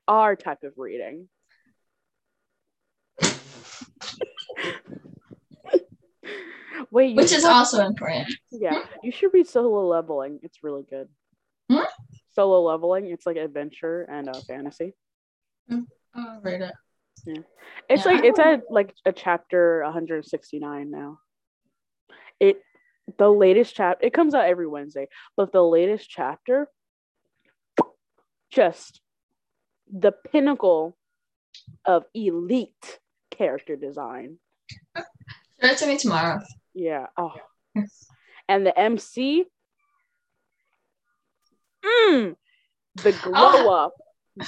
[0.09, 1.29] our type of reading.
[6.91, 8.29] Wait, Which is also important.
[8.51, 10.41] yeah, you should read Solo Leveling.
[10.43, 11.09] It's really good.
[11.71, 11.85] Hmm?
[12.35, 13.07] Solo Leveling.
[13.07, 14.95] It's like adventure and uh, fantasy.
[15.71, 16.63] Oh, right.
[16.63, 16.73] up.
[17.27, 21.19] It's Yeah, like it's at like a chapter 169 now.
[22.41, 22.63] It
[23.19, 26.69] the latest chapter it comes out every Wednesday, but the latest chapter
[28.51, 29.01] just
[29.93, 30.97] the pinnacle
[31.85, 32.99] of elite
[33.41, 34.37] character design.
[34.95, 35.03] Show
[35.63, 36.41] it to me tomorrow.
[36.75, 37.07] Yeah.
[37.17, 37.33] Oh.
[38.47, 39.47] And the MC
[41.83, 42.37] mm,
[43.03, 43.95] the glow up.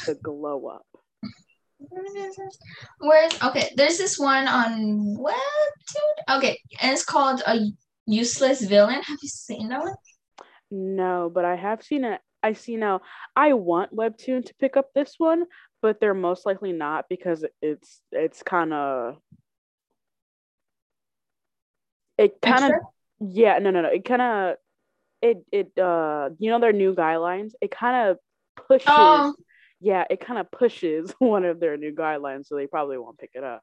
[0.07, 0.87] The glow up.
[3.01, 3.71] Where's okay?
[3.77, 6.37] There's this one on Webtoon.
[6.37, 7.61] Okay, and it's called a
[8.07, 9.03] useless villain.
[9.03, 9.95] Have you seen that one?
[10.71, 12.21] No, but I have seen it.
[12.43, 13.01] I see now.
[13.35, 15.45] I want Webtoon to pick up this one,
[15.83, 19.17] but they're most likely not because it's it's kind of
[22.17, 22.73] it kind of
[23.21, 24.57] yeah no no no it kind of
[25.21, 27.53] it it uh you know their new guidelines?
[27.61, 28.19] It kind of
[28.69, 29.35] pushes Oh,
[29.81, 33.31] yeah it kind of pushes one of their new guidelines so they probably won't pick
[33.35, 33.63] it up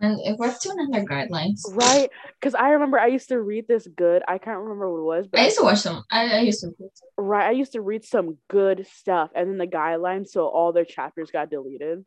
[0.00, 1.60] and if Webtoon and their guidelines.
[1.70, 5.18] right because I remember I used to read this good I can't remember what it
[5.18, 6.02] was but I used to watch them.
[6.10, 6.72] I, I used to.
[7.18, 7.48] Right.
[7.48, 11.30] I used to read some good stuff and then the guidelines, so all their chapters
[11.30, 12.04] got deleted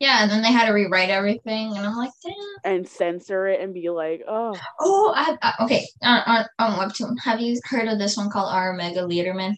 [0.00, 2.34] Yeah, and then they had to rewrite everything, and I'm like, damn.
[2.72, 5.86] and censor it and be like, oh, Oh, I, I okay.
[6.02, 9.54] On, on on Webtoon, have you heard of this one called Our Mega Leaderman?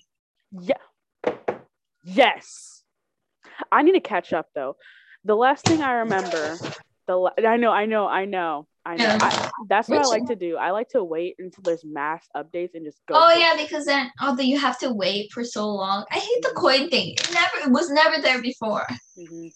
[0.61, 0.75] yeah.
[2.05, 2.83] Yes.
[3.73, 4.77] I need to catch up though.
[5.25, 6.57] The last thing I remember,
[7.07, 9.05] the I know, I know, I know, I know.
[9.05, 9.19] Yeah.
[9.21, 10.57] I, that's what I like to do.
[10.57, 13.15] I like to wait until there's mass updates and just go.
[13.17, 13.41] Oh for it.
[13.41, 16.89] yeah, because then although you have to wait for so long, I hate the coin
[16.89, 17.15] thing.
[17.15, 18.87] It never it was never there before.
[19.19, 19.53] Mhm.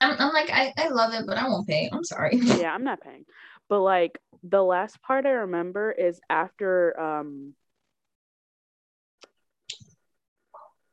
[0.00, 1.88] I'm, I'm like I, I love it, but I won't pay.
[1.92, 2.36] I'm sorry.
[2.42, 3.24] Yeah, I'm not paying.
[3.68, 7.54] But like the last part I remember is after um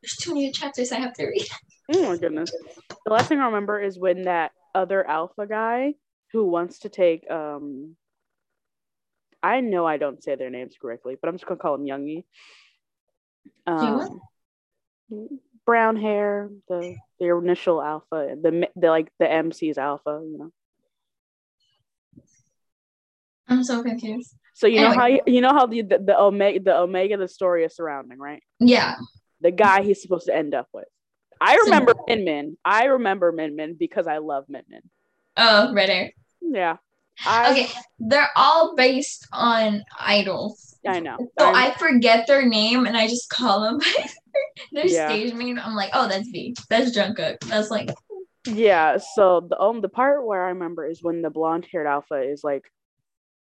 [0.01, 1.47] There's too many chapters I have to read.
[1.91, 2.51] Oh my goodness.
[3.05, 5.93] The last thing I remember is when that other alpha guy
[6.31, 7.95] who wants to take um
[9.41, 12.25] I know I don't say their names correctly, but I'm just gonna call him Youngie.
[13.65, 14.19] Um,
[15.65, 20.51] brown hair, the the initial alpha, the the like the MC's alpha, you know.
[23.47, 24.35] I'm so confused.
[24.53, 27.27] So you know how you, you know how the, the the omega the omega the
[27.27, 28.43] story is surrounding, right?
[28.59, 28.95] Yeah.
[29.41, 30.87] The guy he's supposed to end up with.
[31.41, 32.57] I remember Min Min.
[32.65, 34.81] I remember Min Min because I love Min Min.
[35.37, 36.11] Oh, red hair.
[36.41, 36.77] Yeah.
[37.25, 37.67] I, Okay,
[37.99, 40.77] they're all based on idols.
[40.87, 41.17] I know.
[41.37, 43.79] So I'm- I forget their name and I just call them
[44.71, 45.07] their Yeah.
[45.09, 45.59] stage name.
[45.63, 46.55] I'm like, oh, that's V.
[46.69, 47.39] That's Jungkook.
[47.41, 47.89] That's like,
[48.47, 52.21] Yeah, so the um the part where I remember is when the blonde haired alpha
[52.21, 52.63] is like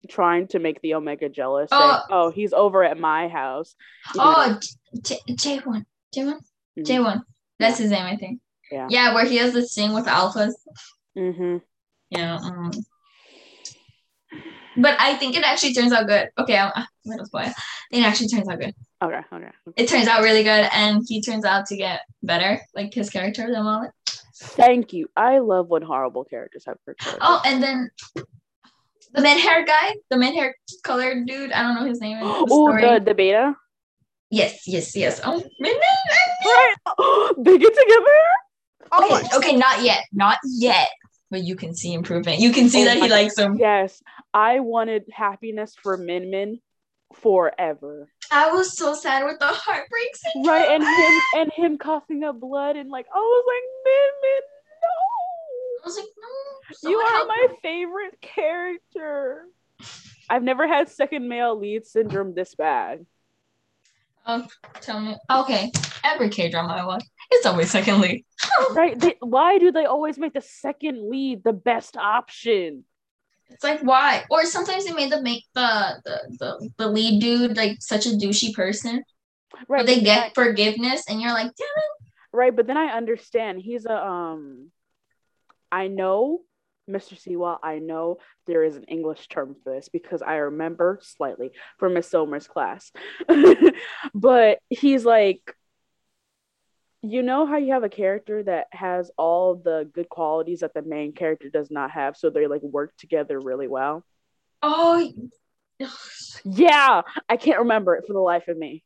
[0.09, 1.69] trying to make the Omega jealous.
[1.69, 2.01] saying, Oh.
[2.09, 3.75] oh, he's over at my house.
[4.15, 4.59] you oh,
[5.03, 5.85] J one,
[6.15, 6.39] J1.
[6.79, 7.15] J1?
[7.17, 7.21] Mhm.
[7.59, 7.67] J1.
[7.67, 8.39] That's his name, I think.
[8.71, 8.87] Yeah.
[8.89, 10.53] Yeah, where he has this thing with alphas.
[11.17, 11.61] Mhm.
[12.09, 12.37] Yeah.
[12.41, 12.71] um,
[14.77, 16.29] but I think it actually turns out good.
[16.37, 17.51] Okay, I'm, I'm gonna spoil.
[17.91, 18.73] It actually turns out good.
[19.01, 19.49] Okay, okay.
[19.75, 23.43] It turns out really good, and he turns out to get better, like his character
[23.43, 23.91] and all that.
[24.41, 25.09] Thank you.
[25.17, 27.21] I love when horrible characters have good characters.
[27.25, 27.89] Oh, and then
[29.13, 31.51] the mid hair guy, the mid hair colored dude.
[31.51, 32.19] I don't know his name.
[32.19, 33.55] the oh, the the beta.
[34.31, 35.19] Yes, yes, yes.
[35.23, 36.28] Oh, midnight.
[36.49, 37.31] Right.
[37.37, 38.17] they get together.
[38.91, 40.89] Oh Okay, my okay, not yet, not yet.
[41.31, 42.39] But you can see improvement.
[42.39, 43.55] You can see Oh that my he likes him.
[43.57, 44.01] Yes,
[44.33, 46.59] I wanted happiness for Min Min
[47.13, 48.09] forever.
[48.31, 50.15] I was so sad with the heartbreak.
[50.15, 50.45] scene.
[50.47, 54.41] Right, and him and him coughing up blood and like I was like Min Min,
[54.81, 55.83] no.
[55.83, 56.75] I was like, no.
[56.77, 59.45] so you are my favorite character.
[60.29, 63.05] I've never had second male lead syndrome this bad.
[64.25, 64.45] Oh,
[64.81, 65.15] tell me.
[65.29, 65.71] Okay,
[66.03, 68.23] every K drama I watch, it's always second lead.
[68.71, 68.97] Right?
[68.99, 72.83] They, why do they always make the second lead the best option?
[73.49, 74.25] It's like why?
[74.29, 78.09] Or sometimes they made them make the the, the, the lead dude like such a
[78.09, 79.03] douchey person.
[79.67, 79.79] Right.
[79.79, 82.11] But they get I- forgiveness, and you're like, damn it.
[82.31, 84.69] right, but then I understand he's a um
[85.71, 86.41] I know
[86.89, 87.19] Mr.
[87.19, 88.17] Sewell, I know
[88.49, 92.91] there is an English term for this because I remember slightly from Miss Somer's class.
[94.13, 95.55] but he's like,
[97.01, 100.81] you know how you have a character that has all the good qualities that the
[100.81, 104.03] main character does not have, so they like work together really well.
[104.61, 105.09] Oh,
[106.43, 108.83] Yeah, I can't remember it for the life of me.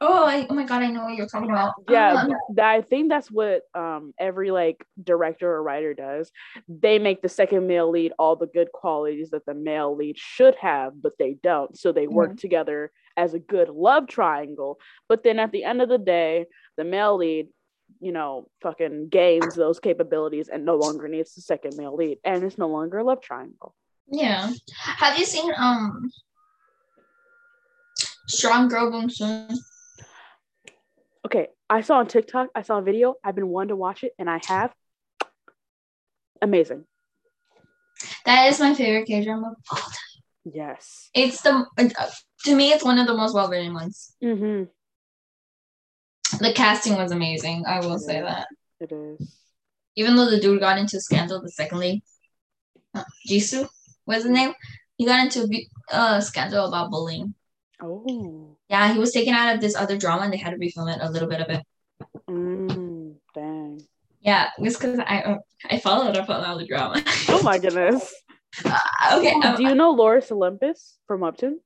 [0.00, 1.74] Oh, I, oh my god, I know what you're talking about.
[1.88, 2.26] Yeah,
[2.58, 6.30] Ah, I think that's what um every like director or writer does.
[6.68, 10.54] They make the second male lead all the good qualities that the male lead should
[10.56, 11.76] have, but they don't.
[11.78, 14.78] So they work together as a good love triangle.
[15.08, 16.44] But then at the end of the day,
[16.76, 17.48] the male lead,
[18.00, 22.44] you know, fucking gains those capabilities and no longer needs the second male lead, and
[22.44, 23.74] it's no longer a love triangle.
[24.10, 24.52] yeah.
[24.76, 26.10] Have you seen um
[28.28, 29.48] Strong Girl Bong Soon?
[31.26, 33.16] Okay, I saw on TikTok, I saw a video.
[33.24, 34.72] I've been wanting to watch it, and I have.
[36.40, 36.84] Amazing.
[38.24, 39.48] That is my favorite K drama.
[39.48, 40.22] of all time.
[40.44, 41.10] Yes.
[41.14, 42.10] It's the uh,
[42.44, 44.14] to me, it's one of the most well written ones.
[44.22, 44.64] Mm-hmm.
[46.44, 47.64] The casting was amazing.
[47.66, 48.22] I will say Yeah.
[48.22, 48.46] that.
[48.78, 49.36] It is.
[49.96, 52.02] Even though the dude got into a scandal, the second
[52.94, 53.66] uh, Jisoo
[54.06, 54.54] was the name.
[54.96, 55.48] He got into
[55.90, 57.34] a uh, scandal about bullying.
[57.82, 58.56] Oh.
[58.68, 60.98] Yeah, he was taken out of this other drama, and they had to refilm it
[61.02, 61.62] a little bit of it.
[62.28, 63.80] Mm, dang.
[64.20, 65.36] Yeah, it's because I uh,
[65.70, 67.02] I followed up on all the drama.
[67.28, 68.12] Oh my goodness.
[68.64, 68.78] Uh,
[69.18, 71.56] okay, um, Do you know Lore Olympus from Webtoon?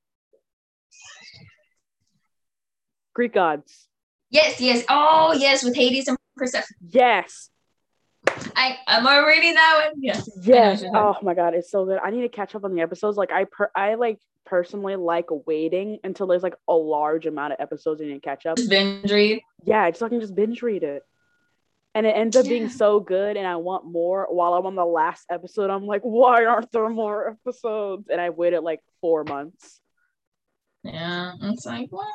[3.15, 3.89] Greek gods.
[4.31, 4.85] yes, yes.
[4.89, 6.65] Oh, yes, with Hades and Persephone.
[6.89, 7.51] Yes.
[8.57, 10.03] I I'm already that one.
[10.03, 10.29] Yes.
[10.43, 10.85] Yes.
[10.95, 11.99] Oh my god, it's so good.
[12.03, 13.17] I need to catch up on the episodes.
[13.17, 17.61] Like I per I like personally like waiting until there's like a large amount of
[17.61, 18.57] episodes and you catch up.
[18.57, 19.43] Just binge read.
[19.65, 21.03] Yeah, just so I can just binge read it.
[21.95, 22.69] And it ends up being Yeah.
[22.69, 24.27] so good and I want more.
[24.31, 28.09] While I'm on the last episode, I'm like, why aren't there more episodes?
[28.09, 29.81] And I waited like four months.
[30.85, 32.07] Yeah, it's like what?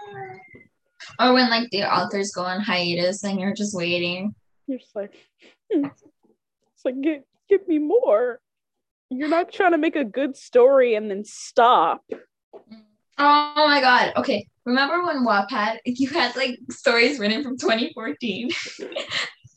[1.20, 4.34] Or when like the authors go on hiatus and you're just waiting.
[4.68, 5.13] You're just like.
[6.86, 8.40] like give give me more.
[9.10, 12.04] You're not trying to make a good story and then stop.
[13.18, 14.14] Oh my god.
[14.18, 14.48] Okay.
[14.66, 18.50] Remember when Wattpad you had like stories written from 2014?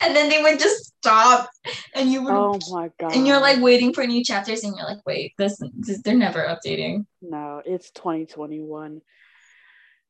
[0.00, 1.48] and then they would just stop
[1.94, 3.14] and you would Oh my god.
[3.16, 6.40] and you're like waiting for new chapters and you're like, wait, this, this they're never
[6.40, 7.06] updating.
[7.22, 9.00] no, it's 2021.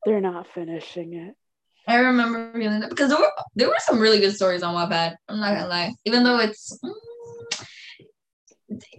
[0.04, 1.34] They're not finishing it.
[1.86, 5.16] I remember feeling that because there were there were some really good stories on Wattpad.
[5.28, 5.94] I'm not gonna lie.
[6.04, 6.78] Even though it's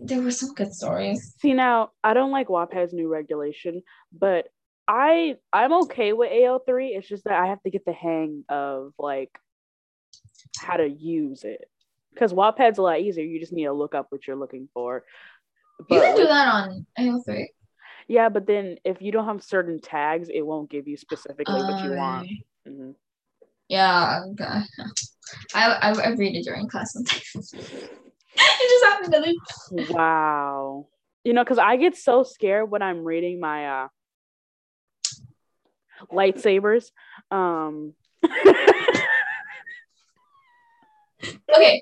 [0.01, 1.35] there were some good stories.
[1.39, 3.83] See now, I don't like Wattpad's new regulation,
[4.17, 4.47] but
[4.87, 6.89] I I'm okay with AO3.
[6.95, 9.31] It's just that I have to get the hang of like
[10.57, 11.69] how to use it.
[12.13, 13.23] Because Wattpad's a lot easier.
[13.23, 15.05] You just need to look up what you're looking for.
[15.89, 17.45] You can do that on AO3.
[18.07, 21.83] Yeah, but then if you don't have certain tags, it won't give you specifically what
[21.83, 22.27] you want.
[22.27, 22.45] Alright.
[22.67, 22.95] Mhm.
[23.67, 24.61] Yeah, okay.
[25.53, 27.53] I, I I read it during class sometimes.
[28.35, 29.39] it just happened to me.
[29.89, 30.87] Wow.
[31.23, 33.87] You know, because I get so scared when I'm reading my uh
[36.11, 36.91] lightsabers.
[37.31, 37.93] Um
[41.55, 41.81] Okay.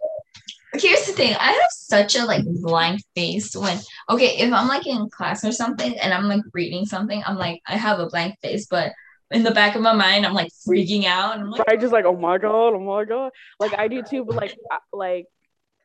[0.74, 1.34] Here's the thing.
[1.40, 3.80] I have such a like blank face when
[4.10, 7.62] okay, if I'm like in class or something and I'm like reading something, I'm like
[7.68, 8.92] I have a blank face, but
[9.32, 11.38] in the back of my mind, I'm like freaking out.
[11.38, 13.32] I'm like, right, just like, oh my god, oh my god.
[13.60, 14.58] Like I do too, but like
[14.94, 15.26] like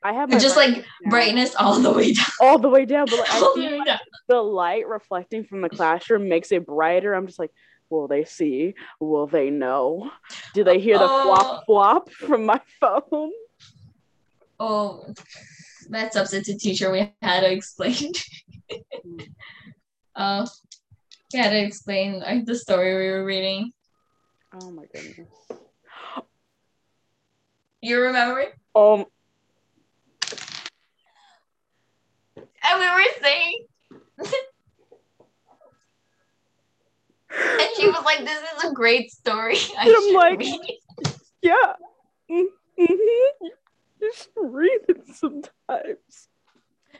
[0.04, 2.26] I have just like brightness all the way down.
[2.40, 3.98] all the way down, but like the like down.
[4.28, 7.14] the light reflecting from the classroom makes it brighter.
[7.14, 7.52] I'm just like,
[7.88, 8.74] will they see?
[9.00, 10.10] Will they know?
[10.54, 11.22] Do they hear the Oh.
[11.22, 13.30] flop flop from my phone?
[14.58, 15.06] Oh,
[15.90, 18.12] that substitute teacher we had to explain.
[20.16, 20.46] uh,
[21.32, 23.72] we had to explain like, the story we were reading.
[24.60, 25.28] Oh my goodness.
[27.80, 28.44] You remember?
[28.76, 29.06] Um,
[32.64, 33.66] And we were saying,
[37.30, 40.60] and she was like, "This is a great story." I I'm like- read
[41.42, 41.72] yeah.
[42.30, 43.46] Mm-hmm.
[44.14, 46.28] Should read it sometimes.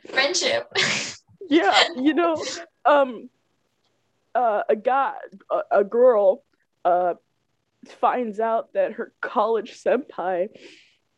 [0.08, 0.72] friendship.
[1.48, 2.36] Yeah, you know,
[2.84, 3.28] um,
[4.34, 5.14] uh, a guy,
[5.50, 6.44] a, a girl,
[6.84, 7.14] uh,
[8.00, 10.48] finds out that her college senpai,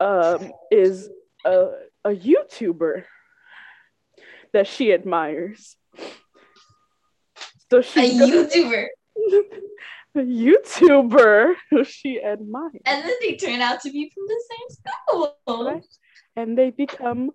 [0.00, 1.10] um, is
[1.44, 1.68] a
[2.04, 3.04] a YouTuber
[4.55, 5.76] that she admires.
[7.70, 8.86] So a she goes- YouTuber,
[10.16, 14.68] a YouTuber who she admires, and then they turn out to be from the same
[14.78, 15.36] school.
[15.66, 15.85] Right.
[16.36, 17.31] and they become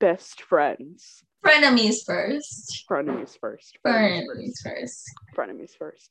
[0.00, 1.22] best friends.
[1.44, 2.84] Frenemies first.
[2.90, 3.78] Frenemies first.
[3.86, 5.10] Frenemies first.
[5.36, 6.10] Frenemies first.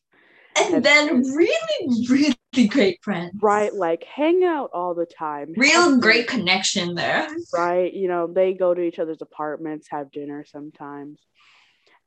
[0.58, 2.36] And, And- then really, really
[2.70, 3.32] great friends.
[3.42, 5.54] Right, like hang out all the time.
[5.58, 7.28] Real great connection there.
[7.54, 11.20] Right, you know they go to each other's apartments, have dinner sometimes,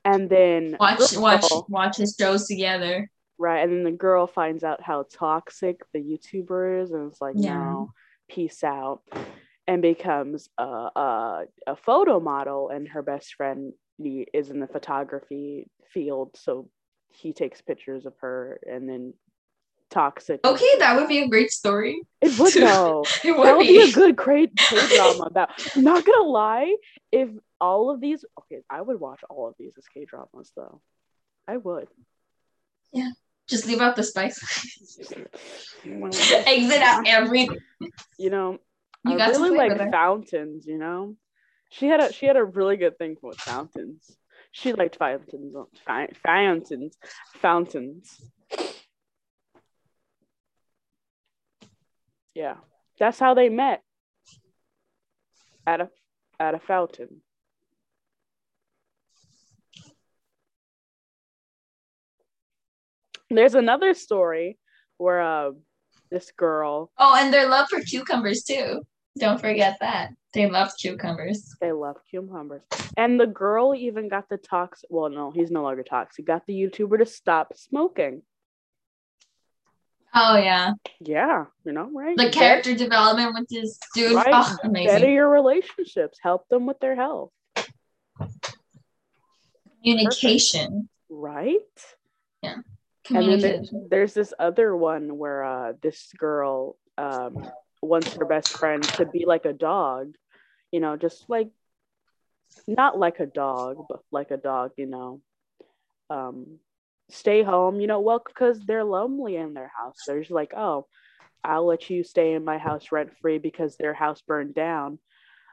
[0.04, 3.10] and then Watch, girl- watch, watch his shows together.
[3.38, 7.34] Right, and then the girl finds out how toxic the YouTuber is, and it's like,
[7.36, 7.54] Yeah.
[7.54, 7.92] no,
[8.30, 9.02] peace out,
[9.66, 12.70] and becomes a, a a photo model.
[12.70, 13.74] And her best friend
[14.32, 16.70] is in the photography field, so
[17.10, 19.12] he takes pictures of her, and then
[19.90, 20.40] toxic.
[20.44, 22.00] Okay, that would be a great story.
[22.20, 23.04] it would though.
[23.24, 24.46] It That would would be a good K
[24.96, 25.50] drama about.
[25.76, 26.74] Not gonna lie,
[27.12, 27.28] if
[27.60, 30.80] all of these, okay, I would watch all of these as K dramas though.
[31.48, 31.88] I would.
[32.92, 33.10] Yeah.
[33.48, 34.40] Just leave out the spice.
[35.84, 37.58] Exit out everything.
[38.18, 38.58] You know,
[39.04, 40.66] You I really like fountains.
[40.66, 41.14] You know,
[41.70, 44.16] she had a she had a really good thing with fountains.
[44.50, 45.54] She liked fountains,
[46.24, 46.96] fountains,
[47.40, 48.20] fountains.
[52.36, 52.56] Yeah,
[52.98, 53.82] that's how they met.
[55.66, 55.88] At a
[56.38, 57.22] at a fountain.
[63.30, 64.58] There's another story
[64.98, 65.52] where uh,
[66.10, 68.82] this girl Oh, and their love for cucumbers too.
[69.18, 70.10] Don't forget that.
[70.34, 71.56] They love cucumbers.
[71.62, 72.64] They love cucumbers.
[72.98, 74.90] And the girl even got the toxic.
[74.90, 76.16] Well, no, he's no longer toxic.
[76.18, 78.20] He got the YouTuber to stop smoking.
[80.18, 80.72] Oh yeah.
[81.00, 82.16] Yeah, you know, right?
[82.16, 84.14] The character development with this dude.
[84.14, 84.26] Right?
[84.32, 86.18] Oh, Better your relationships.
[86.22, 87.32] Help them with their health.
[89.82, 90.88] Communication.
[91.10, 91.60] Right?
[92.42, 92.56] Yeah.
[93.10, 97.46] And then there's this other one where uh, this girl um,
[97.82, 100.14] wants her best friend to be like a dog,
[100.72, 101.50] you know, just like
[102.66, 105.20] not like a dog, but like a dog, you know.
[106.08, 106.58] Um,
[107.10, 109.96] stay home, you know, well, because they're lonely in their house.
[110.06, 110.86] They're just like, oh,
[111.44, 114.98] I'll let you stay in my house rent free because their house burned down.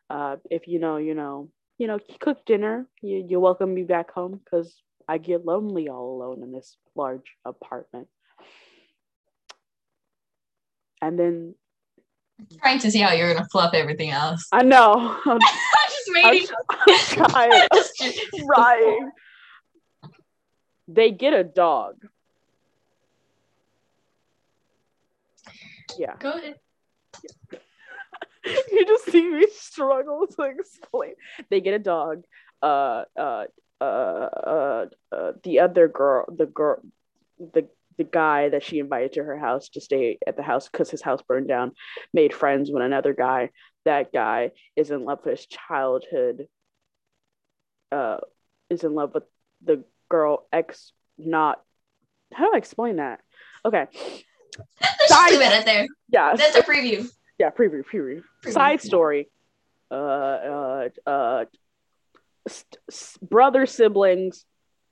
[0.09, 4.11] Uh, if you know, you know, you know, cook dinner, you you welcome me back
[4.11, 4.75] home because
[5.07, 8.07] I get lonely all alone in this large apartment.
[11.01, 11.55] And then
[12.59, 14.47] trying to see how you're gonna fluff everything else.
[14.51, 16.47] I know I'm, I'm just waiting.
[16.69, 17.67] I'm trying,
[18.01, 18.13] I'm
[18.47, 19.11] trying.
[20.87, 22.05] They get a dog.
[25.97, 26.55] Yeah, Go ahead.
[28.71, 31.13] you just see me struggle to explain.
[31.49, 32.23] They get a dog.
[32.61, 33.45] Uh, uh,
[33.79, 36.81] uh, uh, uh, the other girl, the girl,
[37.37, 40.89] the the guy that she invited to her house to stay at the house because
[40.89, 41.73] his house burned down,
[42.13, 43.49] made friends with another guy.
[43.85, 46.47] That guy is in love with his childhood.
[47.91, 48.17] Uh,
[48.69, 49.23] is in love with
[49.63, 50.91] the girl ex.
[51.17, 51.61] Not
[52.33, 53.19] how do I explain that?
[53.65, 53.85] Okay,
[55.07, 55.87] just leave it there.
[56.09, 57.07] yeah, That's a preview.
[57.39, 58.23] yeah, preview, preview.
[58.43, 58.51] Preview.
[58.51, 59.29] Side story.
[59.91, 61.45] Uh, uh, uh,
[62.47, 64.45] st- s- brother siblings.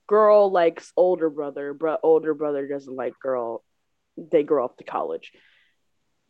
[0.07, 3.63] Girl likes older brother, but older brother doesn't like girl.
[4.17, 5.31] They grow up to college.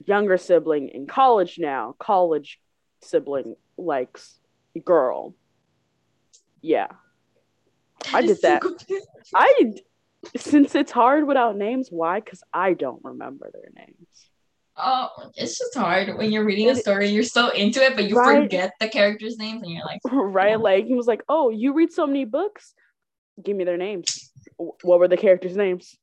[0.05, 1.95] Younger sibling in college now.
[1.99, 2.59] College
[3.03, 4.39] sibling likes
[4.85, 5.35] girl.
[6.61, 6.87] Yeah,
[8.13, 8.63] I did that.
[9.35, 9.73] I
[10.38, 11.88] since it's hard without names.
[11.89, 12.19] Why?
[12.19, 14.07] Because I don't remember their names.
[14.77, 17.09] Oh, it's just hard when you're reading a story.
[17.09, 18.43] You're so into it, but you Right.
[18.43, 20.59] forget the characters' names, and you're like, right?
[20.59, 22.73] Like he was like, "Oh, you read so many books.
[23.43, 24.31] Give me their names.
[24.57, 25.95] What were the characters' names?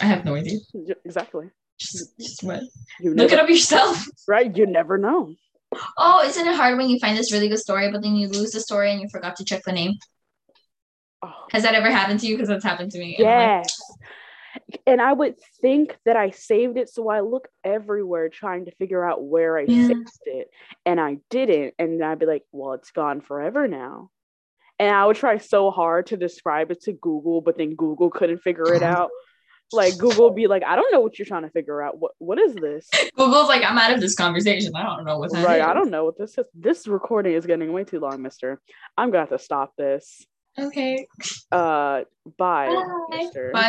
[0.00, 0.58] I have no idea.
[1.04, 1.50] Exactly.
[1.78, 2.62] Just, just what?
[3.00, 4.04] You Look never, it up yourself.
[4.28, 4.54] right?
[4.54, 5.34] You never know.
[5.98, 8.50] Oh, isn't it hard when you find this really good story, but then you lose
[8.52, 9.94] the story and you forgot to check the name?
[11.22, 12.36] Oh, Has that ever happened to you?
[12.36, 13.16] Because that's happened to me.
[13.18, 13.80] and I'm like, yes.
[14.86, 19.04] And I would think that I saved it, so I look everywhere trying to figure
[19.04, 19.86] out where I Yeah.
[19.88, 20.50] saved it,
[20.84, 21.74] and I didn't.
[21.78, 24.10] And I'd be like, "Well, it's gone forever now."
[24.78, 28.38] And I would try so hard to describe it to Google, but then Google couldn't
[28.38, 29.02] figure it uh-huh.
[29.02, 29.10] out.
[29.72, 31.98] Like Google would be like, "I don't know what you're trying to figure out.
[31.98, 34.74] What what is this?" Google's like, I'm out of this conversation.
[34.74, 37.46] I don't know what that right i don't know what this is this recording is
[37.46, 38.60] getting way too long mister
[38.98, 40.26] i'm gonna have to stop this
[40.60, 41.06] Okay.
[41.52, 42.02] uh
[42.36, 43.08] bye, Bye.
[43.08, 43.60] mister Bye.